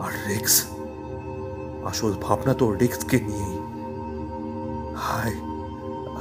আর 0.00 0.12
রেক্স, 0.28 0.54
আসল 1.84 2.12
ভাবনা 2.22 2.52
তো 2.54 2.64
রেক্সকে 2.72 3.18
নিয়েই। 3.20 3.56
হায় 4.96 5.36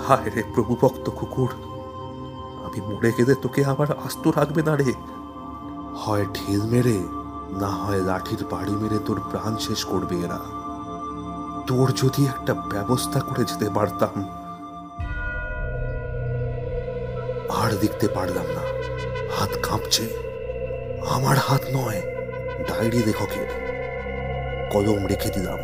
হায় 0.06 0.30
রে 0.36 0.42
প্রভু 0.54 0.74
ভক্ত 0.82 1.06
কুকুর, 1.10 1.52
আমি 2.66 2.80
মরে 2.88 3.12
গেলে 3.18 3.34
তোকে 3.36 3.62
আবার 3.66 3.90
আস্ত 4.06 4.24
রাখবে 4.28 4.62
না 4.62 4.74
রে? 4.76 4.92
হয় 6.02 6.26
ঢিল 6.34 6.62
মেরে 6.64 6.98
না 7.52 7.68
হয় 7.68 8.04
লাঠির 8.04 8.46
বাড়ি 8.52 8.72
মেরে 8.72 9.00
তোর 9.06 9.22
প্রাণ 9.32 9.58
শেষ 9.58 9.86
করবে 9.86 10.16
এরা। 10.16 10.40
তোর 11.68 11.92
যদি 11.92 12.26
একটা 12.26 12.54
ব্যবস্থা 12.54 13.20
করে 13.20 13.46
যেতে 13.46 13.70
পারতাম, 13.70 14.30
আর 17.50 17.72
দেখতে 17.82 18.08
পারলাম 18.08 18.46
না। 18.46 18.62
হাত 19.32 19.50
কাঁপছে। 19.64 20.30
আমার 21.10 21.38
হাত 21.38 21.62
নয়, 21.74 22.02
ডায়েরি 22.68 23.04
লেখকের। 23.06 23.70
কলম 24.72 25.08
রেখে 25.08 25.30
দিলাম। 25.30 25.60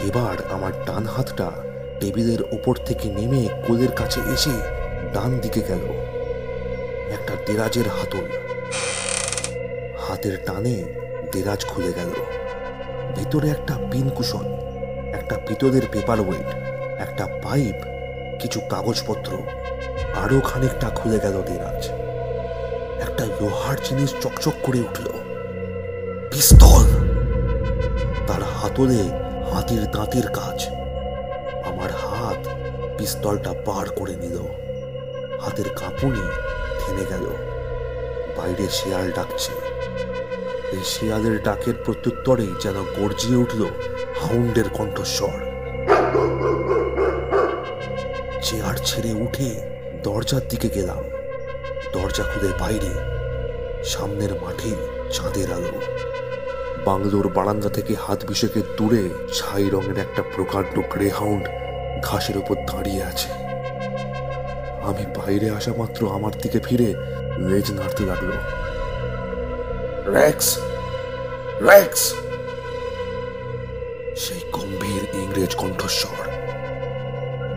এবার 0.00 0.52
আমার 0.52 0.72
ডান 0.86 1.06
হাতটা 1.06 1.50
টেবিলের 2.00 2.42
ওপর 2.42 2.76
থেকে 2.76 3.08
নেমে 3.08 3.48
কোলের 3.66 3.92
কাছে 3.92 4.20
এসে 4.20 4.50
ডান 5.12 5.38
দিকে 5.38 5.60
গেল। 5.60 5.84
একটা 7.12 7.36
দেরাজের 7.46 7.88
হাতল। 7.88 8.47
হাতের 10.08 10.38
টানে 10.46 10.84
দেরাজ 11.32 11.64
খুলে 11.66 11.92
গেল। 11.92 12.10
ভিতরে 13.16 13.50
একটা 13.50 13.74
পিন 13.90 14.08
কুশন 14.08 14.44
একটা 15.14 15.38
পিতলের 15.46 15.82
পেপার 15.92 16.20
ওয়েট 16.20 16.54
একটা 17.00 17.26
পাইপ 17.26 17.74
কিছু 18.40 18.60
কাগজপত্র, 18.60 19.38
আরও 20.24 20.40
খানিকটা 20.40 20.88
খুলে 20.88 21.18
গেল 21.18 21.42
দেরাজ। 21.42 21.88
একটা 23.00 23.26
লোহার 23.26 23.76
জিনিস 23.84 24.14
চকচক 24.20 24.52
করে 24.62 24.80
উঠল। 24.80 25.04
পিস্তল! 26.30 26.84
তার 28.26 28.42
হাতলে 28.42 29.02
হাতির 29.54 29.90
দাঁতের 29.90 30.28
কাজ। 30.28 30.68
আমার 31.64 31.90
হাত 31.90 32.48
পিস্তলটা 32.98 33.54
পার 33.64 33.90
করে 33.90 34.16
নিল। 34.16 34.38
হাতের 35.40 35.68
কাঁপুনি 35.76 36.20
থেমে 36.78 37.04
গেল। 37.10 37.26
বাইরে 38.36 38.68
শেয়াল 38.70 39.12
ডাকছে। 39.12 39.67
এই 40.72 40.84
শিয়ালের 40.84 41.42
ডাকের 41.42 41.74
প্রত্যুত্তরেই 41.84 42.52
যেন 42.60 42.74
গর্জিয়ে 42.74 43.36
উঠল 43.36 43.64
হাউন্ডের 44.20 44.68
কণ্ঠস্বর। 44.68 45.38
চেয়ার 48.42 48.76
ছেড়ে 48.84 49.12
উঠে 49.12 49.48
দরজার 50.02 50.40
দিকে 50.48 50.68
গেলাম। 50.68 51.02
দরজা 51.92 52.22
খুলে 52.22 52.52
বাইরে, 52.60 52.92
সামনের 53.84 54.34
মাঠে 54.34 54.70
চাঁদের 55.12 55.52
আলো। 55.52 55.80
বাংলোর 56.84 57.28
বারান্দা 57.28 57.68
থেকে 57.68 57.94
হাত 57.94 58.24
বিশেকের 58.26 58.66
দূরে 58.76 59.02
ছাই 59.34 59.68
রঙের 59.68 59.98
একটা 59.98 60.22
প্রকাণ্ড 60.36 60.74
গ্রে 60.90 61.10
হাউন্ড 61.10 61.44
ঘাসের 62.04 62.36
উপর 62.36 62.54
দাঁড়িয়ে 62.54 63.02
আছে। 63.02 63.28
আমি 64.82 65.04
বাইরে 65.16 65.50
আসা 65.50 65.72
মাত্র 65.78 66.00
আমার 66.14 66.32
দিকে 66.42 66.60
ফিরে 66.60 66.94
লেজ 67.38 67.72
নাড়তে 67.72 68.04
লাগল। 68.06 68.30
র্যাক্স 70.12 70.58
র্যাক্স 71.62 72.14
সেই 74.16 74.40
গম্ভীর 74.52 75.14
ইংরেজ 75.14 75.54
কণ্ঠস্বর। 75.54 76.28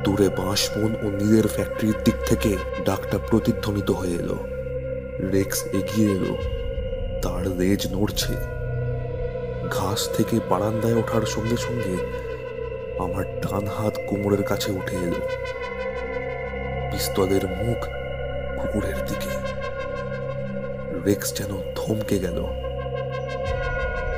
দূরে 0.04 0.30
বাঁশবন 0.30 0.96
ও 1.04 1.10
নীলের 1.10 1.48
ফ্যাক্টরির 1.48 2.04
দিক 2.04 2.14
থেকে 2.26 2.58
ডাকটা 2.86 3.18
প্রতিধ্বনিত 3.18 3.92
হয়ে 3.92 4.14
এলো। 4.14 4.36
রেক্স 5.32 5.64
এগিয়ে 5.64 6.12
এলো। 6.12 6.38
তার 7.22 7.48
লেজ 7.48 7.88
নড়ছে। 7.92 8.34
ঘাস 9.72 10.10
থেকে 10.18 10.40
বারান্দায় 10.50 10.96
ওঠার 10.96 11.22
সঙ্গে 11.22 11.58
সঙ্গে 11.58 11.98
আমার 13.00 13.42
ডান 13.42 13.68
হাত 13.68 13.98
কোমরের 14.10 14.44
কাছে 14.44 14.72
উঠে 14.72 14.96
এলো। 14.96 15.28
পিস্তলের 16.92 17.48
মুখ 17.48 17.78
কুকুরের 18.62 19.06
দিকে। 19.06 19.62
রেক্স 21.06 21.34
যেন 21.34 21.71
থমকে 21.82 22.20
গেল। 22.20 22.46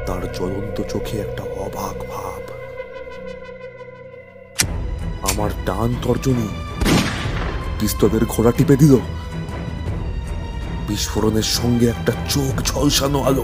তার 0.06 0.34
জ্বলন্ত 0.34 0.82
চোখে 0.82 1.20
একটা 1.20 1.44
অবাক 1.44 1.98
ভাব। 2.04 2.42
আমার 5.32 5.50
ডান 5.66 5.96
তর্জনী 6.04 6.48
পিস্তলের 7.80 8.26
ঘোড়া 8.26 8.52
টিপে 8.52 8.76
দিল। 8.76 8.98
বিস্ফোরণের 10.88 11.44
সঙ্গে 11.44 11.90
একটা 11.90 12.12
চোখ 12.30 12.62
ঝলসানো 12.62 13.24
আলো। 13.24 13.44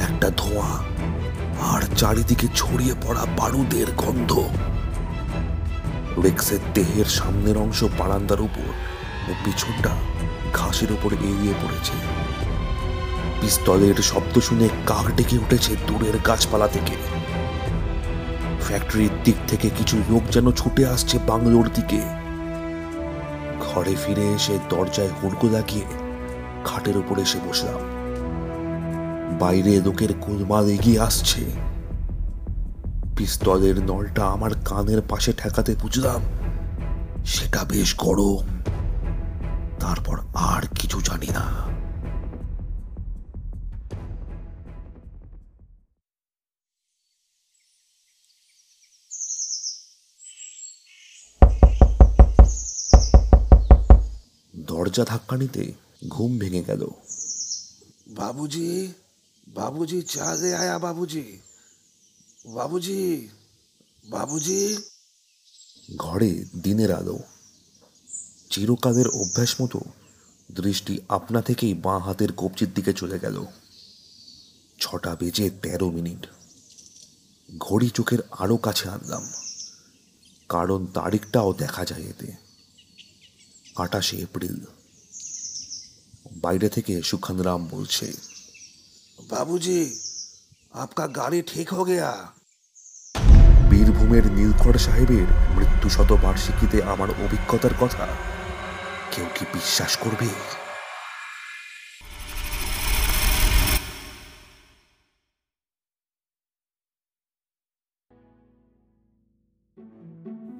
একটা 0.00 0.30
ধোঁয়া 0.36 0.70
আর 1.60 1.82
চারিদিকে 1.96 2.46
ছড়িয়ে 2.54 2.94
পড়া 3.02 3.26
বারুদের 3.38 3.86
গন্ধ। 3.96 4.40
রেক্সের 6.24 6.58
দেহের 6.74 7.04
সামনের 7.04 7.56
অংশ 7.56 7.84
বারান্দার 7.98 8.40
উপর 8.40 8.68
ও 9.30 9.34
পিছনটা 9.44 9.90
ঘাসের 10.54 10.92
উপর 10.92 11.12
এড়িয়ে 11.12 11.54
পড়েছে। 11.62 11.92
পিস্তলের 13.40 13.94
শব্দ 13.94 14.38
শুনে 14.38 14.68
কাক 14.86 15.06
ডেকে 15.16 15.36
উঠেছে 15.38 15.76
দূরের 15.86 16.18
গাছপালা 16.26 16.68
থেকে। 16.68 16.96
ফ্যাক্টরির 18.60 19.10
দিক 19.24 19.36
থেকে 19.48 19.70
কিছু 19.78 19.96
লোক 20.10 20.22
যেন 20.30 20.52
ছুটে 20.52 20.86
আসছে 20.86 21.18
বাংলোর 21.26 21.68
দিকে। 21.74 22.00
ঘরে 23.60 23.94
ফিরে 24.06 24.26
এসে 24.32 24.58
দরজায় 24.68 25.08
হুড়কো 25.08 25.48
লাগিয়ে 25.48 25.86
খাটের 26.64 26.96
উপর 26.96 27.18
এসে 27.18 27.38
বসলাম। 27.48 27.80
বাইরে 29.38 29.80
লোকের 29.80 30.14
গোলমাল 30.14 30.68
এগিয়ে 30.68 31.00
আসছে। 31.00 31.44
পিস্তলের 33.16 33.76
নলটা 33.84 34.24
আমার 34.26 34.50
কানের 34.64 35.00
পাশে 35.08 35.32
ঠেকাতে 35.32 35.74
বুঝলাম, 35.82 36.20
সেটা 37.24 37.64
বেশ 37.64 37.94
গরম। 37.98 38.59
তারপর 39.80 40.18
আর 40.34 40.62
কিছু 40.74 41.00
জানি 41.00 41.26
না। 41.26 41.44
দরজা 54.56 55.04
ধাক্কানিতে 55.04 55.72
ঘুম 56.08 56.38
ভেঙে 56.38 56.62
গেল। 56.62 56.86
বাবুজি 58.08 58.92
বাবুজি 59.48 60.02
চা 60.02 60.36
দে 60.36 60.54
আয়া 60.54 60.78
বাবুজি। 60.78 61.38
বাবুজি 62.46 63.28
বাবুজি। 64.04 64.78
ঘরে 65.96 66.44
দিনের 66.62 66.94
আলো। 66.94 67.18
চিরকালের 68.51 69.07
অভ্যাস 69.13 69.51
মতো 69.61 69.79
দৃষ্টি 70.49 70.93
আপনা 71.09 71.39
থেকেই 71.41 71.73
বাঁ 71.75 71.99
হাতের 71.99 72.31
কবজির 72.37 72.71
দিকে 72.73 72.91
চলে 72.93 73.17
গেল 73.19 73.37
ছটা 74.79 75.11
বেজে 75.15 75.45
তেরো 75.61 75.87
মিনিট 75.91 76.21
ঘড়ি 77.49 77.89
চোখের 77.89 78.21
আরো 78.39 78.55
কাছে 78.57 78.85
আনলাম 78.89 79.23
কারণ 80.49 80.79
তারিখটাও 80.93 81.49
দেখা 81.53 81.83
যায় 81.85 82.05
এতে 82.09 82.29
আটাশে 83.75 84.15
এপ্রিল 84.17 84.57
বাইরে 86.41 86.67
থেকে 86.69 86.93
সুখান 87.01 87.37
রাম 87.41 87.61
বলছে 87.67 88.07
बाबूजी 89.25 89.79
आपका 90.73 91.05
गाड़ी 91.09 91.39
ठीक 91.43 91.69
हो 91.69 91.83
गया 91.85 92.09
বীরভূমের 93.71 94.25
নীলকর 94.31 94.75
সাহেবের 94.77 95.27
মৃত্যু 95.55 95.87
শতবার্ষিকীতে 95.89 96.77
আমার 96.83 97.09
অভিজ্ঞতার 97.23 97.73
কথা 97.79 98.05
কেউ 99.12 99.26
কি 99.34 99.44
বিশ্বাস 99.52 99.96
করবে? 99.96 100.26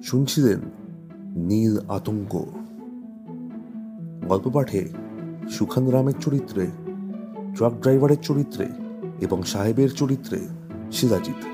শুনছিলেন 0.03 0.59
নীল 1.35 1.89
আতঙ্ক। 1.89 2.35
গল্প 4.27 4.51
পাঠে 4.53 4.89
সুখান 5.51 5.89
রামের 5.89 6.13
চরিত্রে, 6.21 6.67
ট্রাক 7.55 7.73
ড্রাইভারের 7.73 8.21
চরিত্রে 8.21 8.67
এবং 9.21 9.43
সাহেবের 9.43 9.93
চরিত্রে 9.93 10.47
শিলাজিৎ। 10.91 11.45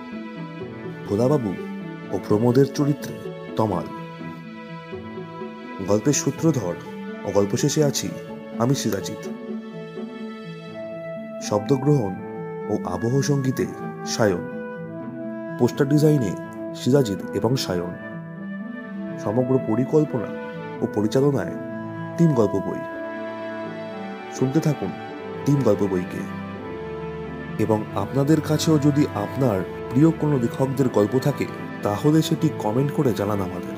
ভোলাবাবু 1.10 1.54
ও 2.12 2.20
প্রমোদের 2.28 2.74
চরিত্রে 2.74 3.14
তমাল। 3.56 4.07
গল্পের 5.86 6.14
সূত্রধর 6.14 6.76
ও 7.26 7.32
গল্প 7.32 7.58
শেষে 7.58 7.84
আছি 7.84 8.10
আমি 8.60 8.76
সিরাজিৎ। 8.76 9.30
শব্দগ্রহণ 11.44 12.16
ও 12.70 12.78
আবহ 12.86 13.22
সঙ্গীতে 13.22 13.66
সায়ন। 14.06 14.48
পোস্টার 15.60 15.90
ডিজাইনে 15.90 16.36
সিরাজিৎ 16.76 17.32
এবং 17.34 17.56
সায়ন। 17.56 17.92
সমগ্র 19.20 19.60
পরিকল্পনা 19.68 20.26
ও 20.82 20.88
পরিচালনায় 20.96 21.54
টিম 22.18 22.34
গল্প 22.34 22.52
বই। 22.52 22.80
শুনতে 24.40 24.60
থাকুন 24.60 24.92
টিম 25.46 25.62
গল্প 25.62 25.88
বইকে। 25.88 26.20
এবং 27.64 27.84
আপনাদের 27.96 28.42
কাছেও 28.42 28.80
যদি 28.80 29.08
আপনার 29.16 29.62
প্রিয় 29.90 30.12
কোনো 30.12 30.38
লেখকদের 30.38 30.90
গল্প 30.90 31.20
থাকে, 31.20 31.46
তাহলে 31.84 32.22
সেটি 32.22 32.50
কমেন্ট 32.60 32.92
করে 32.92 33.14
জানান 33.14 33.42
আমাদের। 33.42 33.77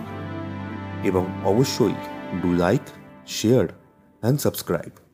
এবং 1.04 1.24
অবশ্যই 1.46 1.96
do 2.42 2.50
like 2.54 2.84
share 3.28 3.66
and 4.24 4.40
subscribe 4.40 5.09